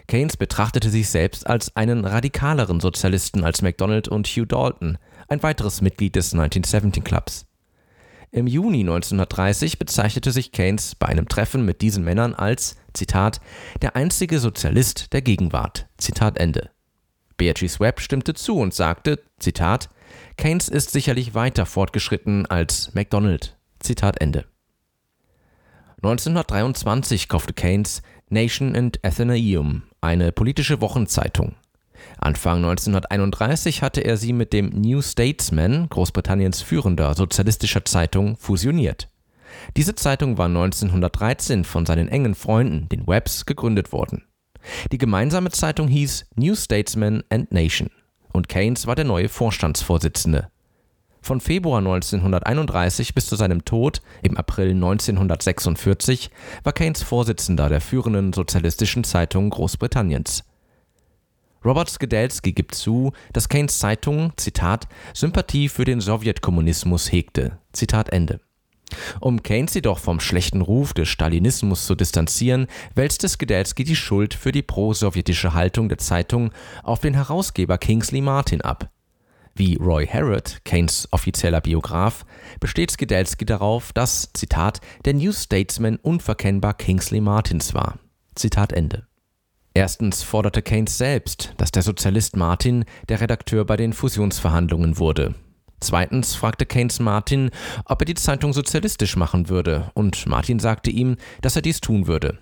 Keynes 0.08 0.38
betrachtete 0.38 0.90
sich 0.90 1.10
selbst 1.10 1.48
als 1.48 1.76
einen 1.76 2.06
radikaleren 2.06 2.80
Sozialisten 2.80 3.44
als 3.44 3.62
MacDonald 3.62 4.08
und 4.08 4.28
Hugh 4.28 4.46
Dalton, 4.46 4.98
ein 5.28 5.44
weiteres 5.44 5.82
Mitglied 5.82 6.16
des 6.16 6.34
1917 6.34 7.04
Clubs. 7.04 7.46
Im 8.32 8.48
Juni 8.48 8.80
1930 8.80 9.78
bezeichnete 9.78 10.32
sich 10.32 10.52
Keynes 10.52 10.96
bei 10.96 11.08
einem 11.08 11.28
Treffen 11.28 11.66
mit 11.66 11.82
diesen 11.82 12.04
Männern 12.04 12.34
als, 12.34 12.78
Zitat, 12.94 13.40
der 13.82 13.96
einzige 13.96 14.40
Sozialist 14.40 15.14
der 15.14 15.22
Gegenwart. 15.22 15.88
Zitat 15.98 16.38
Ende. 16.38 16.72
Beatrice 17.38 17.80
Webb 17.80 18.00
stimmte 18.00 18.34
zu 18.34 18.58
und 18.58 18.74
sagte, 18.74 19.20
Zitat, 19.40 19.90
Keynes 20.38 20.70
ist 20.70 20.92
sicherlich 20.92 21.34
weiter 21.34 21.66
fortgeschritten 21.66 22.46
als 22.46 22.94
MacDonald. 22.94 23.58
Zitat 23.80 24.22
Ende. 24.22 24.46
1923 25.98 27.30
kaufte 27.30 27.54
Keynes 27.54 28.02
Nation 28.30 28.76
and 28.76 29.00
Athenaeum, 29.04 29.84
eine 30.02 30.32
politische 30.32 30.82
Wochenzeitung. 30.82 31.56
Anfang 32.18 32.58
1931 32.58 33.82
hatte 33.82 34.02
er 34.02 34.18
sie 34.18 34.34
mit 34.34 34.52
dem 34.54 34.70
New 34.70 35.02
Statesman, 35.02 35.88
Großbritanniens 35.90 36.62
führender 36.62 37.14
sozialistischer 37.14 37.86
Zeitung, 37.86 38.36
fusioniert. 38.38 39.10
Diese 39.78 39.96
Zeitung 39.96 40.38
war 40.38 40.48
1913 40.48 41.64
von 41.64 41.86
seinen 41.86 42.08
engen 42.08 42.36
Freunden, 42.36 42.90
den 42.90 43.08
Webbs, 43.08 43.46
gegründet 43.46 43.92
worden. 43.92 44.24
Die 44.92 44.98
gemeinsame 44.98 45.50
Zeitung 45.52 45.88
hieß 45.88 46.26
New 46.36 46.56
Statesman 46.56 47.24
and 47.30 47.52
Nation 47.52 47.90
und 48.34 48.50
Keynes 48.50 48.88
war 48.88 48.96
der 48.96 49.06
neue 49.06 49.30
Vorstandsvorsitzende. 49.30 50.50
Von 51.22 51.40
Februar 51.40 51.78
1931 51.78 53.14
bis 53.16 53.28
zu 53.28 53.38
seinem 53.38 53.64
Tod 53.64 54.02
im 54.24 54.36
April 54.36 54.72
1946 54.72 56.32
war 56.64 56.74
Keynes 56.74 57.02
Vorsitzender 57.02 57.70
der 57.70 57.80
führenden 57.80 58.34
sozialistischen 58.34 59.06
Zeitung 59.06 59.50
Großbritanniens. 59.50 60.44
Robert 61.64 61.90
Skedelsky 61.90 62.52
gibt 62.52 62.76
zu, 62.76 63.14
dass 63.32 63.48
Keynes 63.48 63.80
Zeitung, 63.80 64.34
Zitat, 64.36 64.90
Sympathie 65.14 65.70
für 65.70 65.86
den 65.86 66.02
Sowjetkommunismus 66.02 67.10
hegte. 67.10 67.58
Zitat 67.72 68.10
Ende. 68.10 68.42
Um 69.20 69.44
Keynes 69.44 69.74
jedoch 69.74 70.00
vom 70.00 70.20
schlechten 70.20 70.62
Ruf 70.62 70.94
des 70.94 71.10
Stalinismus 71.10 71.86
zu 71.86 71.96
distanzieren, 71.96 72.68
wälzte 72.96 73.28
Skedelsky 73.28 73.84
die 73.84 73.96
Schuld 73.96 74.34
für 74.34 74.52
die 74.52 74.62
pro-sowjetische 74.62 75.54
Haltung 75.54 75.90
der 75.90 75.98
Zeitung 75.98 76.52
auf 76.84 77.00
den 77.00 77.14
Herausgeber 77.14 77.78
Kingsley 77.78 78.22
Martin 78.22 78.62
ab. 78.62 78.90
Wie 79.56 79.76
Roy 79.76 80.08
Harrod, 80.08 80.62
Keynes 80.66 81.08
offizieller 81.12 81.62
Biograf, 81.62 82.26
besteht 82.60 82.90
Skedelsky 82.90 83.46
darauf, 83.46 83.94
dass, 83.94 84.32
Zitat, 84.34 84.82
der 85.06 85.14
New 85.14 85.32
Statesman 85.32 85.98
unverkennbar 85.98 86.74
Kingsley 86.74 87.22
Martins 87.22 87.74
war. 87.74 88.00
Zitat 88.36 88.74
Ende. 88.74 89.06
Erstens 89.76 90.24
forderte 90.24 90.62
Keynes 90.62 90.98
selbst, 90.98 91.54
dass 91.58 91.72
der 91.72 91.84
Sozialist 91.84 92.36
Martin 92.36 92.86
der 93.10 93.22
Redakteur 93.22 93.66
bei 93.66 93.78
den 93.78 93.94
Fusionsverhandlungen 93.94 94.98
wurde. 94.98 95.36
Zweitens 95.84 96.34
fragte 96.34 96.66
Keynes 96.66 97.02
Martin, 97.02 97.52
ob 97.84 98.02
er 98.02 98.06
die 98.06 98.14
Zeitung 98.14 98.54
sozialistisch 98.54 99.18
machen 99.18 99.50
würde, 99.50 99.92
und 99.96 100.26
Martin 100.28 100.60
sagte 100.60 100.90
ihm, 100.90 101.18
dass 101.42 101.58
er 101.58 101.62
dies 101.62 101.82
tun 101.82 102.08
würde. 102.08 102.40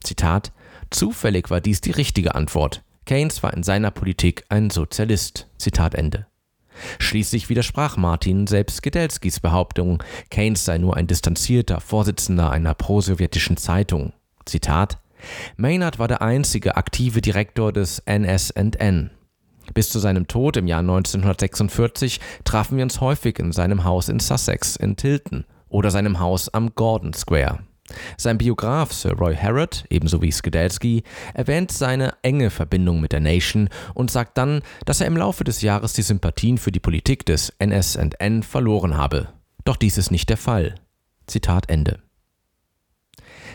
Zitat: 0.00 0.52
Zufällig 0.90 1.50
war 1.50 1.60
dies 1.60 1.80
die 1.80 1.90
richtige 1.90 2.36
Antwort. 2.36 2.84
Keynes 3.04 3.42
war 3.42 3.52
in 3.52 3.64
seiner 3.64 3.90
Politik 3.90 4.44
ein 4.48 4.70
Sozialist. 4.70 5.48
Zitat 5.58 5.96
Ende. 5.96 6.28
Schließlich 7.00 7.48
widersprach 7.48 7.96
Martin 7.96 8.46
selbst 8.46 8.82
Gedelskis 8.82 9.40
Behauptung, 9.40 10.00
Keynes 10.30 10.64
sei 10.64 10.78
nur 10.78 10.96
ein 10.96 11.08
distanzierter 11.08 11.80
Vorsitzender 11.80 12.50
einer 12.50 12.74
prosowjetischen 12.74 13.56
Zeitung. 13.56 14.12
Zitat: 14.44 14.98
Maynard 15.56 15.98
war 15.98 16.06
der 16.06 16.22
einzige 16.22 16.76
aktive 16.76 17.20
Direktor 17.20 17.72
des 17.72 18.00
NSN. 18.06 19.10
Bis 19.72 19.90
zu 19.90 19.98
seinem 19.98 20.26
Tod 20.26 20.56
im 20.56 20.66
Jahr 20.66 20.80
1946 20.80 22.20
trafen 22.44 22.76
wir 22.76 22.84
uns 22.84 23.00
häufig 23.00 23.38
in 23.38 23.52
seinem 23.52 23.84
Haus 23.84 24.08
in 24.08 24.20
Sussex, 24.20 24.76
in 24.76 24.96
Tilton 24.96 25.44
oder 25.68 25.90
seinem 25.90 26.20
Haus 26.20 26.52
am 26.52 26.74
Gordon 26.74 27.14
Square. 27.14 27.60
Sein 28.16 28.38
Biograf 28.38 28.92
Sir 28.92 29.12
Roy 29.12 29.36
Harrod, 29.36 29.84
ebenso 29.90 30.22
wie 30.22 30.32
Skidelsky, 30.32 31.02
erwähnt 31.34 31.70
seine 31.70 32.14
enge 32.22 32.50
Verbindung 32.50 33.00
mit 33.00 33.12
der 33.12 33.20
Nation 33.20 33.68
und 33.92 34.10
sagt 34.10 34.38
dann, 34.38 34.62
dass 34.86 35.00
er 35.00 35.06
im 35.06 35.16
Laufe 35.16 35.44
des 35.44 35.60
Jahres 35.62 35.92
die 35.92 36.02
Sympathien 36.02 36.58
für 36.58 36.72
die 36.72 36.80
Politik 36.80 37.26
des 37.26 37.52
NSN 37.58 38.42
verloren 38.42 38.96
habe. 38.96 39.28
Doch 39.64 39.76
dies 39.76 39.98
ist 39.98 40.10
nicht 40.10 40.30
der 40.30 40.36
Fall. 40.36 40.76
Zitat 41.26 41.68
Ende. 41.68 42.00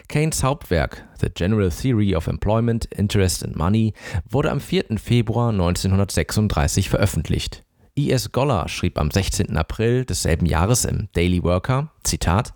Keynes 0.09 0.43
Hauptwerk 0.43 1.03
The 1.21 1.29
General 1.29 1.69
Theory 1.69 2.15
of 2.15 2.27
Employment, 2.27 2.85
Interest 2.85 3.43
and 3.43 3.55
Money 3.55 3.93
wurde 4.27 4.49
am 4.49 4.59
4. 4.59 4.97
Februar 4.97 5.51
1936 5.51 6.89
veröffentlicht. 6.89 7.63
E.S. 7.95 8.31
Goller 8.31 8.67
schrieb 8.67 8.97
am 8.97 9.11
16. 9.11 9.55
April 9.55 10.05
desselben 10.05 10.47
Jahres 10.47 10.85
im 10.85 11.09
Daily 11.13 11.43
Worker, 11.43 11.91
Zitat, 12.03 12.55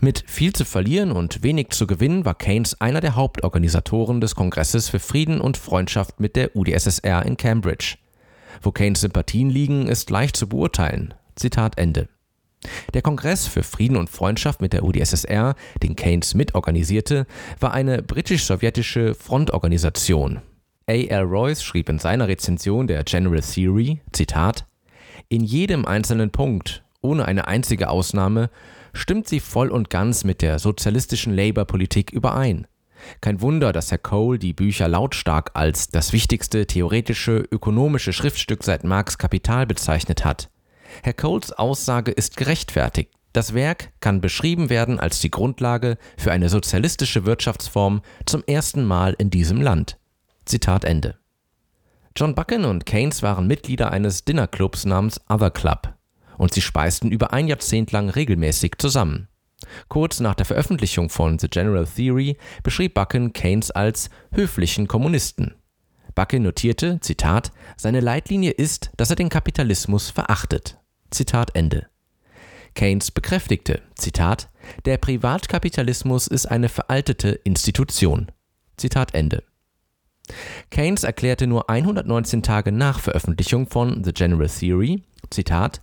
mit 0.00 0.22
viel 0.28 0.52
zu 0.52 0.64
verlieren 0.64 1.10
und 1.10 1.42
wenig 1.42 1.70
zu 1.70 1.88
gewinnen 1.88 2.24
war 2.24 2.36
Keynes 2.36 2.80
einer 2.80 3.00
der 3.00 3.16
Hauptorganisatoren 3.16 4.20
des 4.20 4.36
Kongresses 4.36 4.88
für 4.88 5.00
Frieden 5.00 5.40
und 5.40 5.56
Freundschaft 5.56 6.20
mit 6.20 6.36
der 6.36 6.54
UdSSR 6.54 7.26
in 7.26 7.36
Cambridge. 7.36 7.96
Wo 8.62 8.70
Keynes 8.70 9.00
Sympathien 9.00 9.50
liegen, 9.50 9.88
ist 9.88 10.10
leicht 10.10 10.36
zu 10.36 10.48
beurteilen. 10.48 11.14
Zitat 11.34 11.76
Ende. 11.76 12.08
Der 12.94 13.02
Kongress 13.02 13.46
für 13.46 13.62
Frieden 13.62 13.96
und 13.96 14.10
Freundschaft 14.10 14.60
mit 14.60 14.72
der 14.72 14.84
UdSSR, 14.84 15.54
den 15.82 15.96
Keynes 15.96 16.34
mitorganisierte, 16.34 17.26
war 17.60 17.72
eine 17.72 18.02
britisch-sowjetische 18.02 19.14
Frontorganisation. 19.14 20.40
A. 20.86 20.92
L. 20.92 21.22
Royce 21.24 21.62
schrieb 21.62 21.88
in 21.88 21.98
seiner 21.98 22.28
Rezension 22.28 22.86
der 22.86 23.04
General 23.04 23.40
Theory, 23.40 24.00
Zitat, 24.12 24.64
in 25.28 25.44
jedem 25.44 25.84
einzelnen 25.84 26.30
Punkt, 26.30 26.82
ohne 27.02 27.26
eine 27.26 27.46
einzige 27.46 27.90
Ausnahme, 27.90 28.50
stimmt 28.94 29.28
sie 29.28 29.40
voll 29.40 29.68
und 29.68 29.90
ganz 29.90 30.24
mit 30.24 30.42
der 30.42 30.58
sozialistischen 30.58 31.34
Labour-Politik 31.34 32.10
überein. 32.10 32.66
Kein 33.20 33.40
Wunder, 33.40 33.72
dass 33.72 33.90
Herr 33.90 33.98
Cole 33.98 34.38
die 34.38 34.52
Bücher 34.52 34.88
lautstark 34.88 35.52
als 35.54 35.88
das 35.88 36.12
wichtigste 36.12 36.66
theoretische 36.66 37.46
ökonomische 37.50 38.12
Schriftstück 38.12 38.64
seit 38.64 38.82
Marx 38.82 39.18
Kapital 39.18 39.66
bezeichnet 39.66 40.24
hat. 40.24 40.48
Herr 41.02 41.12
Coles 41.14 41.52
Aussage 41.52 42.10
ist 42.10 42.36
gerechtfertigt. 42.36 43.12
Das 43.32 43.54
Werk 43.54 43.92
kann 44.00 44.20
beschrieben 44.20 44.70
werden 44.70 44.98
als 44.98 45.20
die 45.20 45.30
Grundlage 45.30 45.98
für 46.16 46.32
eine 46.32 46.48
sozialistische 46.48 47.26
Wirtschaftsform 47.26 48.02
zum 48.26 48.42
ersten 48.46 48.84
Mal 48.84 49.14
in 49.18 49.30
diesem 49.30 49.60
Land. 49.60 49.98
Zitat 50.44 50.84
Ende. 50.84 51.18
John 52.16 52.34
Buchan 52.34 52.64
und 52.64 52.86
Keynes 52.86 53.22
waren 53.22 53.46
Mitglieder 53.46 53.92
eines 53.92 54.24
Dinnerclubs 54.24 54.86
namens 54.86 55.20
Other 55.28 55.50
Club 55.50 55.94
und 56.38 56.54
sie 56.54 56.62
speisten 56.62 57.10
über 57.10 57.32
ein 57.32 57.48
Jahrzehnt 57.48 57.92
lang 57.92 58.08
regelmäßig 58.08 58.76
zusammen. 58.78 59.28
Kurz 59.88 60.20
nach 60.20 60.34
der 60.34 60.46
Veröffentlichung 60.46 61.10
von 61.10 61.38
The 61.38 61.48
General 61.48 61.86
Theory 61.86 62.36
beschrieb 62.62 62.94
Buchan 62.94 63.32
Keynes 63.32 63.70
als 63.70 64.08
höflichen 64.32 64.88
Kommunisten. 64.88 65.54
Buchan 66.14 66.42
notierte, 66.42 66.98
Zitat, 67.00 67.52
seine 67.76 68.00
Leitlinie 68.00 68.52
ist, 68.52 68.90
dass 68.96 69.10
er 69.10 69.16
den 69.16 69.28
Kapitalismus 69.28 70.10
verachtet. 70.10 70.77
Zitat 71.10 71.54
Ende. 71.54 71.86
Keynes 72.74 73.10
bekräftigte, 73.10 73.82
Zitat, 73.94 74.50
der 74.84 74.98
Privatkapitalismus 74.98 76.26
ist 76.26 76.46
eine 76.46 76.68
veraltete 76.68 77.30
Institution. 77.30 78.30
Zitat 78.76 79.14
Ende. 79.14 79.42
Keynes 80.70 81.04
erklärte 81.04 81.46
nur 81.46 81.70
119 81.70 82.42
Tage 82.42 82.70
nach 82.70 83.00
Veröffentlichung 83.00 83.66
von 83.66 84.04
The 84.04 84.12
General 84.12 84.48
Theory, 84.48 85.02
Zitat, 85.30 85.80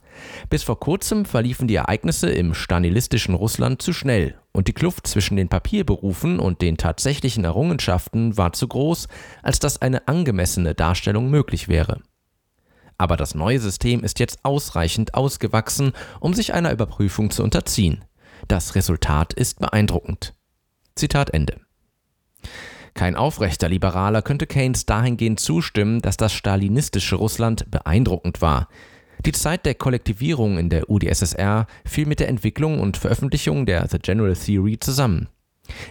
bis 0.50 0.64
vor 0.64 0.80
kurzem 0.80 1.26
verliefen 1.26 1.68
die 1.68 1.76
Ereignisse 1.76 2.30
im 2.30 2.54
stalinistischen 2.54 3.36
Russland 3.36 3.82
zu 3.82 3.94
schnell 3.94 4.36
und 4.52 4.68
die 4.68 4.74
Kluft 4.74 5.08
zwischen 5.08 5.36
den 5.38 5.50
Papierberufen 5.50 6.40
und 6.40 6.62
den 6.62 6.78
tatsächlichen 6.78 7.44
Errungenschaften 7.44 8.38
war 8.38 8.54
zu 8.54 8.68
groß, 8.68 9.08
als 9.44 9.60
dass 9.60 9.82
eine 9.82 10.08
angemessene 10.08 10.76
Darstellung 10.76 11.30
möglich 11.30 11.68
wäre. 11.68 12.02
Aber 12.98 13.18
das 13.18 13.36
neue 13.36 13.60
System 13.60 14.04
ist 14.04 14.20
jetzt 14.20 14.40
ausreichend 14.44 15.14
ausgewachsen, 15.14 15.92
um 16.20 16.34
sich 16.34 16.54
einer 16.54 16.72
Überprüfung 16.72 17.30
zu 17.30 17.44
unterziehen. 17.44 18.06
Das 18.48 18.76
Resultat 18.76 19.34
ist 19.34 19.60
beeindruckend. 19.60 20.34
Zitat 20.96 21.32
Ende. 21.32 21.60
Kein 22.94 23.18
aufrechter 23.18 23.68
Liberaler 23.68 24.22
könnte 24.22 24.48
Keynes 24.48 24.86
dahingehend 24.86 25.40
zustimmen, 25.42 26.02
dass 26.02 26.16
das 26.16 26.32
stalinistische 26.32 27.18
Russland 27.18 27.70
beeindruckend 27.70 28.42
war. 28.42 28.70
Die 29.26 29.34
Zeit 29.34 29.66
der 29.66 29.76
Kollektivierung 29.76 30.58
in 30.58 30.70
der 30.70 30.90
UdSSR 30.90 31.68
fiel 31.86 32.06
mit 32.06 32.20
der 32.20 32.30
Entwicklung 32.30 32.80
und 32.80 32.96
Veröffentlichung 32.96 33.66
der 33.66 33.88
The 33.90 34.00
General 34.00 34.36
Theory 34.36 34.80
zusammen. 34.80 35.28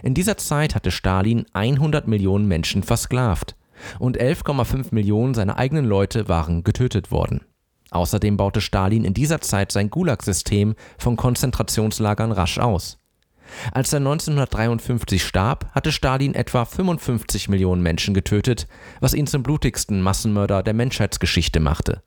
In 0.01 0.13
dieser 0.13 0.37
Zeit 0.37 0.73
hatte 0.73 0.89
Stalin 0.89 1.45
100 1.53 2.07
Millionen 2.07 2.47
Menschen 2.47 2.81
versklavt 2.81 3.55
und 3.99 4.19
11,5 4.19 4.87
Millionen 4.91 5.33
seiner 5.33 5.57
eigenen 5.57 5.85
Leute 5.85 6.27
waren 6.27 6.63
getötet 6.63 7.11
worden. 7.11 7.41
Außerdem 7.91 8.37
baute 8.37 8.61
Stalin 8.61 9.05
in 9.05 9.13
dieser 9.13 9.41
Zeit 9.41 9.71
sein 9.71 9.89
Gulag-System 9.89 10.75
von 10.97 11.15
Konzentrationslagern 11.15 12.31
rasch 12.31 12.57
aus. 12.57 12.99
Als 13.71 13.93
er 13.93 13.97
1953 13.97 15.23
starb, 15.23 15.71
hatte 15.73 15.91
Stalin 15.91 16.33
etwa 16.33 16.65
55 16.65 17.47
Millionen 17.47 17.83
Menschen 17.83 18.13
getötet, 18.13 18.67
was 18.99 19.13
ihn 19.13 19.27
zum 19.27 19.43
blutigsten 19.43 20.01
Massenmörder 20.01 20.63
der 20.63 20.73
Menschheitsgeschichte 20.73 21.59
machte. 21.59 22.01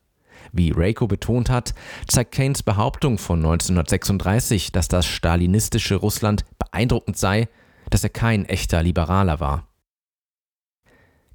Wie 0.52 0.72
Reiko 0.74 1.07
betont 1.07 1.50
hat, 1.50 1.74
zeigt 2.07 2.33
Keynes 2.33 2.62
Behauptung 2.62 3.18
von 3.18 3.38
1936, 3.38 4.72
dass 4.72 4.88
das 4.88 5.07
stalinistische 5.07 5.96
Russland 5.96 6.44
beeindruckend 6.59 7.16
sei, 7.16 7.48
dass 7.90 8.02
er 8.02 8.11
kein 8.11 8.44
echter 8.46 8.83
Liberaler 8.83 9.40
war. 9.40 9.67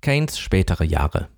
Keynes 0.03 0.37
spätere 0.37 0.83
Jahre 0.83 1.29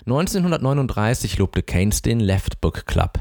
1939 0.00 1.38
lobte 1.38 1.62
Keynes 1.62 2.02
den 2.02 2.20
Left 2.20 2.60
Book 2.60 2.84
Club. 2.84 3.20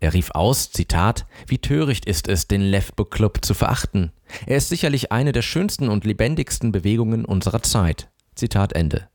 Er 0.00 0.14
rief 0.14 0.30
aus, 0.30 0.72
Zitat, 0.72 1.26
wie 1.46 1.58
töricht 1.58 2.06
ist 2.06 2.26
es, 2.26 2.48
den 2.48 2.62
Left 2.62 2.96
Book 2.96 3.10
Club 3.10 3.44
zu 3.44 3.52
verachten. 3.52 4.12
Er 4.46 4.56
ist 4.56 4.70
sicherlich 4.70 5.12
eine 5.12 5.32
der 5.32 5.42
schönsten 5.42 5.90
und 5.90 6.06
lebendigsten 6.06 6.72
Bewegungen 6.72 7.26
unserer 7.26 7.62
Zeit. 7.62 8.08
Zitat 8.34 8.72
Ende. 8.72 9.08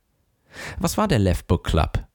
Was 0.77 0.95
war 0.95 1.07
der 1.07 1.19
Left 1.19 1.47
Book 1.47 1.63
Club? 1.63 2.05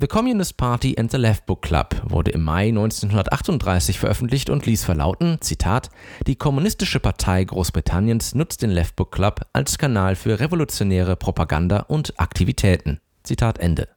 The 0.00 0.06
Communist 0.06 0.56
Party 0.56 0.96
and 0.96 1.10
the 1.10 1.18
Left 1.18 1.44
Book 1.44 1.60
Club 1.60 1.94
wurde 2.08 2.30
im 2.30 2.42
Mai 2.42 2.68
1938 2.68 3.98
veröffentlicht 3.98 4.48
und 4.48 4.64
ließ 4.64 4.82
verlauten, 4.82 5.36
Zitat, 5.42 5.90
die 6.26 6.36
Kommunistische 6.36 7.00
Partei 7.00 7.44
Großbritanniens 7.44 8.34
nutzt 8.34 8.62
den 8.62 8.70
Left 8.70 8.96
Book 8.96 9.12
Club 9.12 9.42
als 9.52 9.76
Kanal 9.76 10.16
für 10.16 10.40
revolutionäre 10.40 11.16
Propaganda 11.16 11.80
und 11.80 12.18
Aktivitäten. 12.18 13.00
Zitat 13.24 13.58
Ende. 13.58 13.88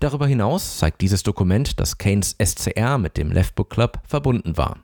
Darüber 0.00 0.26
hinaus 0.26 0.78
zeigt 0.78 1.00
dieses 1.00 1.22
Dokument, 1.22 1.78
dass 1.78 1.98
Keynes 1.98 2.34
SCR 2.44 2.98
mit 2.98 3.16
dem 3.16 3.30
Left 3.30 3.54
Book 3.54 3.70
Club 3.70 4.00
verbunden 4.08 4.56
war. 4.56 4.78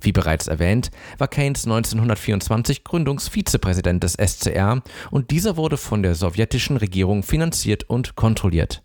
Wie 0.00 0.12
bereits 0.12 0.46
erwähnt, 0.46 0.90
war 1.18 1.28
Keynes 1.28 1.66
1924 1.66 2.84
Gründungsvizepräsident 2.84 4.02
des 4.02 4.14
SCR 4.14 4.80
und 5.10 5.30
dieser 5.30 5.58
wurde 5.58 5.76
von 5.76 6.02
der 6.02 6.14
sowjetischen 6.14 6.78
Regierung 6.78 7.22
finanziert 7.22 7.84
und 7.84 8.16
kontrolliert. 8.16 8.82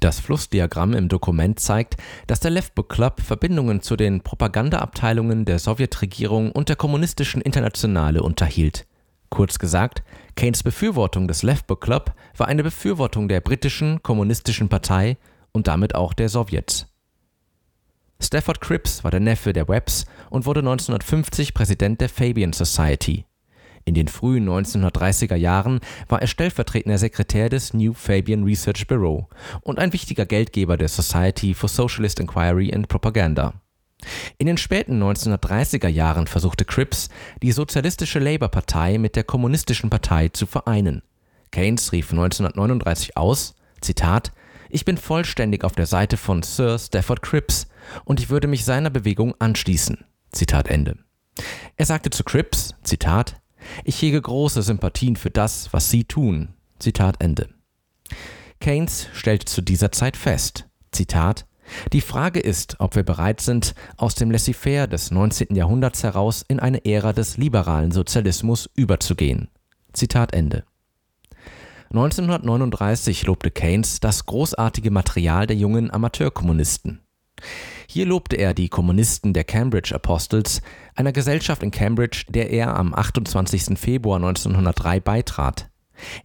Das 0.00 0.20
Flussdiagramm 0.20 0.92
im 0.94 1.08
Dokument 1.08 1.58
zeigt, 1.60 1.96
dass 2.26 2.40
der 2.40 2.50
Left 2.50 2.74
Book 2.74 2.88
Club 2.88 3.20
Verbindungen 3.20 3.80
zu 3.80 3.96
den 3.96 4.20
Propagandaabteilungen 4.20 5.44
der 5.44 5.58
Sowjetregierung 5.58 6.52
und 6.52 6.68
der 6.68 6.76
kommunistischen 6.76 7.40
Internationale 7.40 8.22
unterhielt. 8.22 8.86
Kurz 9.30 9.58
gesagt, 9.58 10.02
Keynes 10.36 10.62
Befürwortung 10.62 11.26
des 11.26 11.42
Left 11.42 11.66
Book 11.66 11.80
Club 11.80 12.14
war 12.36 12.48
eine 12.48 12.62
Befürwortung 12.62 13.28
der 13.28 13.40
britischen 13.40 14.02
kommunistischen 14.02 14.68
Partei 14.68 15.16
und 15.52 15.66
damit 15.66 15.94
auch 15.94 16.12
der 16.12 16.28
Sowjets. 16.28 16.86
Stafford 18.20 18.60
Cripps 18.60 19.04
war 19.04 19.10
der 19.10 19.20
Neffe 19.20 19.52
der 19.52 19.68
Webbs 19.68 20.06
und 20.30 20.46
wurde 20.46 20.60
1950 20.60 21.52
Präsident 21.52 22.00
der 22.00 22.08
Fabian 22.08 22.52
Society. 22.52 23.26
In 23.84 23.94
den 23.94 24.08
frühen 24.08 24.48
1930er 24.48 25.36
Jahren 25.36 25.80
war 26.08 26.22
er 26.22 26.26
stellvertretender 26.26 26.98
Sekretär 26.98 27.48
des 27.48 27.74
New 27.74 27.92
Fabian 27.92 28.44
Research 28.44 28.86
Bureau 28.86 29.28
und 29.60 29.78
ein 29.78 29.92
wichtiger 29.92 30.24
Geldgeber 30.24 30.76
der 30.76 30.88
Society 30.88 31.54
for 31.54 31.68
Socialist 31.68 32.18
Inquiry 32.20 32.72
and 32.74 32.88
Propaganda. 32.88 33.54
In 34.38 34.46
den 34.46 34.56
späten 34.56 35.02
1930er 35.02 35.88
Jahren 35.88 36.26
versuchte 36.26 36.64
Cripps, 36.64 37.08
die 37.42 37.52
sozialistische 37.52 38.18
Labour-Partei 38.18 38.98
mit 38.98 39.16
der 39.16 39.24
kommunistischen 39.24 39.90
Partei 39.90 40.28
zu 40.28 40.46
vereinen. 40.46 41.02
Keynes 41.50 41.92
rief 41.92 42.10
1939 42.10 43.16
aus, 43.16 43.54
Zitat, 43.80 44.32
ich 44.70 44.84
bin 44.84 44.96
vollständig 44.96 45.62
auf 45.62 45.72
der 45.72 45.86
Seite 45.86 46.16
von 46.16 46.42
Sir 46.42 46.78
Stafford 46.78 47.22
Cripps 47.22 47.68
und 48.04 48.18
ich 48.18 48.28
würde 48.28 48.48
mich 48.48 48.64
seiner 48.64 48.90
Bewegung 48.90 49.34
anschließen. 49.38 50.04
Zitat 50.32 50.68
Ende. 50.68 50.98
Er 51.76 51.86
sagte 51.86 52.10
zu 52.10 52.24
Cripps, 52.24 52.74
Zitat, 52.82 53.40
ich 53.84 54.00
hege 54.00 54.20
große 54.20 54.62
Sympathien 54.62 55.16
für 55.16 55.30
das, 55.30 55.72
was 55.72 55.90
Sie 55.90 56.04
tun. 56.04 56.54
Zitat 56.78 57.16
Ende. 57.20 57.48
Keynes 58.60 59.08
stellte 59.12 59.46
zu 59.46 59.62
dieser 59.62 59.92
Zeit 59.92 60.16
fest, 60.16 60.68
Zitat, 60.90 61.46
die 61.92 62.00
Frage 62.00 62.40
ist, 62.40 62.76
ob 62.78 62.94
wir 62.94 63.02
bereit 63.02 63.40
sind, 63.40 63.74
aus 63.96 64.14
dem 64.14 64.30
Laissez-faire 64.30 64.86
des 64.86 65.10
19. 65.10 65.54
Jahrhunderts 65.54 66.02
heraus 66.02 66.44
in 66.46 66.60
eine 66.60 66.84
Ära 66.84 67.12
des 67.12 67.36
liberalen 67.36 67.90
Sozialismus 67.90 68.70
überzugehen. 68.74 69.48
Zitat 69.92 70.34
Ende. 70.34 70.64
1939 71.90 73.24
lobte 73.26 73.50
Keynes 73.50 74.00
das 74.00 74.26
großartige 74.26 74.90
Material 74.90 75.46
der 75.46 75.56
jungen 75.56 75.92
Amateurkommunisten. 75.92 77.03
Hier 77.88 78.06
lobte 78.06 78.36
er 78.36 78.54
die 78.54 78.68
Kommunisten 78.68 79.32
der 79.32 79.44
Cambridge 79.44 79.94
Apostles, 79.94 80.62
einer 80.94 81.12
Gesellschaft 81.12 81.62
in 81.62 81.70
Cambridge, 81.70 82.24
der 82.28 82.50
er 82.50 82.76
am 82.76 82.94
28. 82.94 83.78
Februar 83.78 84.16
1903 84.16 85.00
beitrat. 85.00 85.68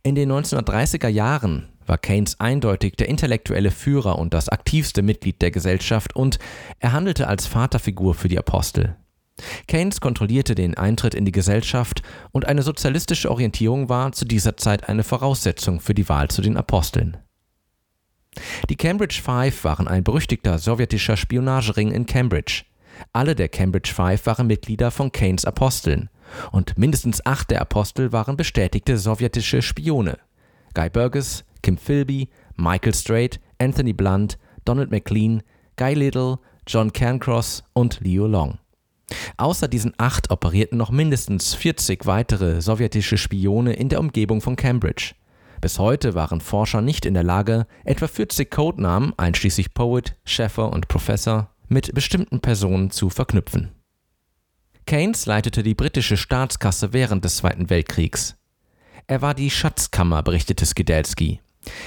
In 0.04 0.16
den 0.16 0.32
1930er 0.32 1.10
Jahren 1.10 1.70
war 1.86 1.98
Keynes 1.98 2.40
eindeutig 2.40 2.96
der 2.96 3.10
intellektuelle 3.10 3.72
Führer 3.72 4.18
und 4.18 4.34
das 4.34 4.48
aktivste 4.48 5.02
Mitglied 5.02 5.42
der 5.42 5.52
Gesellschaft 5.52 6.16
und 6.16 6.40
er 6.80 6.94
handelte 6.94 7.28
als 7.28 7.48
Vaterfigur 7.48 8.14
für 8.14 8.28
die 8.28 8.38
Apostel. 8.38 8.96
Keynes 9.68 10.02
kontrollierte 10.02 10.56
den 10.56 10.76
Eintritt 10.76 11.16
in 11.16 11.26
die 11.26 11.32
Gesellschaft 11.32 12.04
und 12.32 12.46
eine 12.46 12.62
sozialistische 12.62 13.32
Orientierung 13.32 13.90
war 13.90 14.12
zu 14.12 14.26
dieser 14.26 14.58
Zeit 14.58 14.90
eine 14.90 15.04
Voraussetzung 15.04 15.80
für 15.80 15.94
die 15.94 16.08
Wahl 16.10 16.30
zu 16.30 16.42
den 16.42 16.58
Aposteln. 16.58 17.18
Die 18.70 18.76
Cambridge 18.76 19.22
Five 19.22 19.64
waren 19.64 19.88
ein 19.88 20.04
berüchtigter 20.04 20.60
sowjetischer 20.60 21.18
Spionagering 21.18 21.92
in 21.92 22.06
Cambridge. 22.06 22.64
Alle 23.14 23.36
der 23.36 23.50
Cambridge 23.50 23.94
Five 23.94 24.26
waren 24.26 24.48
Mitglieder 24.48 24.92
von 24.92 25.12
Keynes 25.12 25.46
Aposteln 25.46 26.10
und 26.52 26.78
mindestens 26.78 27.26
acht 27.26 27.52
der 27.52 27.62
Apostel 27.62 28.12
waren 28.12 28.38
bestätigte 28.38 28.98
sowjetische 28.98 29.62
Spione. 29.62 30.18
Guy 30.74 30.90
Burgess, 30.90 31.44
Kim 31.62 31.78
Philby, 31.78 32.30
Michael 32.56 32.94
Strait, 32.94 33.40
Anthony 33.58 33.94
Blunt, 33.94 34.38
Donald 34.66 34.92
McLean, 34.92 35.42
Guy 35.78 35.94
Little, 35.94 36.40
John 36.68 36.94
Cairncross 36.94 37.64
und 37.74 38.00
Leo 38.02 38.28
Long. 38.28 38.60
Außer 39.38 39.68
diesen 39.68 39.94
acht 39.98 40.30
operierten 40.30 40.78
noch 40.78 40.92
mindestens 40.92 41.56
40 41.56 42.06
weitere 42.06 42.62
sowjetische 42.62 43.18
Spione 43.18 43.74
in 43.74 43.90
der 43.90 44.00
Umgebung 44.00 44.42
von 44.42 44.56
Cambridge. 44.56 45.14
Bis 45.62 45.78
heute 45.78 46.16
waren 46.16 46.40
Forscher 46.40 46.82
nicht 46.82 47.06
in 47.06 47.14
der 47.14 47.24
Lage, 47.24 47.68
etwa 47.84 48.08
40 48.08 48.50
Codenamen, 48.50 49.14
einschließlich 49.18 49.74
Poet, 49.74 50.16
Schäffer 50.24 50.72
und 50.72 50.88
Professor, 50.88 51.50
mit 51.68 51.94
bestimmten 51.94 52.40
Personen 52.40 52.92
zu 52.92 53.10
verknüpfen. 53.10 53.72
Keynes 54.86 55.26
leitete 55.26 55.62
die 55.62 55.76
britische 55.76 56.18
Staatskasse 56.18 56.94
während 56.94 57.24
des 57.26 57.38
Zweiten 57.38 57.70
Weltkriegs. 57.70 58.38
Er 59.06 59.22
war 59.22 59.34
die 59.34 59.52
Schatzkammer, 59.52 60.24
berichtete 60.24 60.66
Skidelsky. 60.66 61.42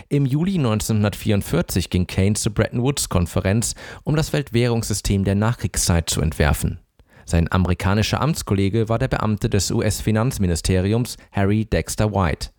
Im 0.08 0.26
Juli 0.26 0.56
1944 0.56 1.88
ging 1.88 2.06
Keynes 2.06 2.42
zur 2.42 2.52
Bretton 2.52 2.82
Woods-Konferenz, 2.82 3.74
um 4.04 4.14
das 4.14 4.32
Weltwährungssystem 4.32 5.24
der 5.24 5.35
Nachkriegszeit 5.35 6.11
zu 6.11 6.20
entwerfen. 6.20 6.78
Sein 7.24 7.50
amerikanischer 7.50 8.20
Amtskollege 8.20 8.88
war 8.88 8.98
der 8.98 9.08
Beamte 9.08 9.48
des 9.48 9.70
US-Finanzministeriums 9.70 11.16
Harry 11.32 11.64
Dexter 11.64 12.12
White. 12.12 12.50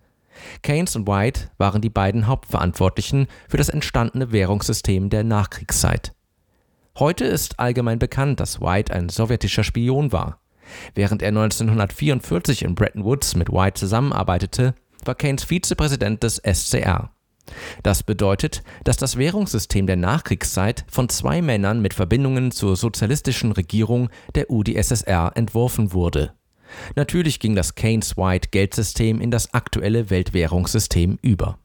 Keynes 0.62 0.96
und 0.96 1.08
White 1.08 1.52
waren 1.58 1.82
die 1.82 1.90
beiden 1.90 2.28
Hauptverantwortlichen 2.28 3.28
für 3.48 3.58
das 3.58 3.70
entstandene 3.70 4.32
Währungssystem 4.32 5.10
der 5.10 5.24
Nachkriegszeit. 5.24 6.14
Heute 6.98 7.26
ist 7.26 7.60
allgemein 7.60 8.00
bekannt, 8.00 8.40
dass 8.40 8.62
White 8.62 8.94
ein 8.94 9.10
sowjetischer 9.10 9.64
Spion 9.64 10.12
war. 10.12 10.40
Während 10.96 11.22
er 11.22 11.30
1944 11.30 12.64
in 12.64 12.76
Bretton 12.76 13.04
Woods 13.04 13.36
mit 13.36 13.50
White 13.50 13.80
zusammenarbeitete, 13.80 14.76
war 15.06 15.16
Keynes 15.16 15.44
Vizepräsident 15.44 16.24
des 16.24 16.38
SCR. 16.38 17.12
Das 17.82 18.04
bedeutet, 18.04 18.64
dass 18.84 18.98
das 18.98 19.18
Währungssystem 19.18 19.86
der 19.86 19.98
Nachkriegszeit 19.98 20.86
von 20.90 21.10
zwei 21.10 21.42
Männern 21.42 21.82
mit 21.82 21.94
Verbindungen 21.94 22.52
zur 22.52 22.76
sozialistischen 22.76 23.52
Regierung 23.52 24.10
der 24.36 24.50
UdSSR 24.50 25.32
entworfen 25.36 25.94
wurde. 25.94 26.34
Natürlich 26.96 27.40
ging 27.40 27.56
das 27.56 27.76
Keynes-White-Geldsystem 27.76 29.22
in 29.22 29.32
das 29.32 29.54
aktuelle 29.54 30.10
Weltwährungssystem 30.10 31.18
über. 31.22 31.58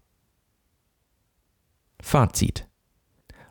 Fazit 2.00 2.66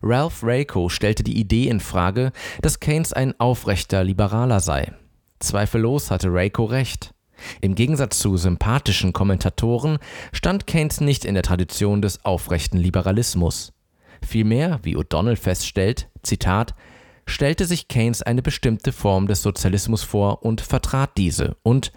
Ralph 0.01 0.43
Rayco 0.43 0.89
stellte 0.89 1.23
die 1.23 1.39
Idee 1.39 1.67
in 1.67 1.79
Frage, 1.79 2.31
dass 2.61 2.79
Keynes 2.79 3.13
ein 3.13 3.39
aufrechter 3.39 4.03
Liberaler 4.03 4.59
sei. 4.59 4.93
Zweifellos 5.39 6.11
hatte 6.11 6.29
Rayco 6.31 6.65
recht. 6.65 7.13
Im 7.61 7.75
Gegensatz 7.75 8.19
zu 8.19 8.37
sympathischen 8.37 9.13
Kommentatoren 9.13 9.99
stand 10.33 10.67
Keynes 10.67 11.01
nicht 11.01 11.25
in 11.25 11.35
der 11.35 11.43
Tradition 11.43 12.01
des 12.01 12.25
aufrechten 12.25 12.77
Liberalismus. 12.77 13.73
Vielmehr, 14.25 14.79
wie 14.83 14.95
O'Donnell 14.95 15.35
feststellt, 15.35 16.09
Zitat, 16.23 16.73
stellte 17.27 17.65
sich 17.65 17.87
Keynes 17.87 18.23
eine 18.23 18.41
bestimmte 18.41 18.91
Form 18.91 19.27
des 19.27 19.43
Sozialismus 19.43 20.01
vor 20.03 20.43
und 20.43 20.61
vertrat 20.61 21.11
diese, 21.17 21.57
und 21.61 21.91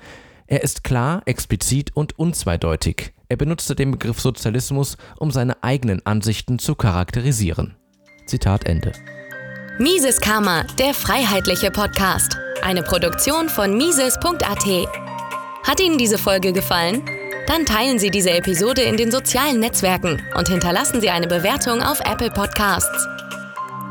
er 0.46 0.62
ist 0.64 0.82
klar, 0.82 1.22
explizit 1.26 1.92
und 1.94 2.18
unzweideutig. 2.18 3.12
Er 3.28 3.36
benutzte 3.36 3.76
den 3.76 3.92
Begriff 3.92 4.20
Sozialismus, 4.20 4.96
um 5.18 5.30
seine 5.30 5.62
eigenen 5.62 6.04
Ansichten 6.04 6.58
zu 6.58 6.74
charakterisieren. 6.74 7.76
Zitat 8.26 8.66
Ende. 8.66 8.92
Mises 9.78 10.20
Karma, 10.20 10.64
der 10.78 10.92
freiheitliche 10.92 11.70
Podcast. 11.70 12.36
Eine 12.62 12.82
Produktion 12.82 13.48
von 13.48 13.76
Mises.at. 13.76 14.66
Hat 15.62 15.80
Ihnen 15.80 15.96
diese 15.96 16.18
Folge 16.18 16.52
gefallen? 16.52 17.02
Dann 17.46 17.64
teilen 17.64 18.00
Sie 18.00 18.10
diese 18.10 18.30
Episode 18.30 18.82
in 18.82 18.96
den 18.96 19.12
sozialen 19.12 19.60
Netzwerken 19.60 20.20
und 20.36 20.48
hinterlassen 20.48 21.00
Sie 21.00 21.10
eine 21.10 21.28
Bewertung 21.28 21.80
auf 21.80 22.00
Apple 22.00 22.30
Podcasts. 22.30 23.06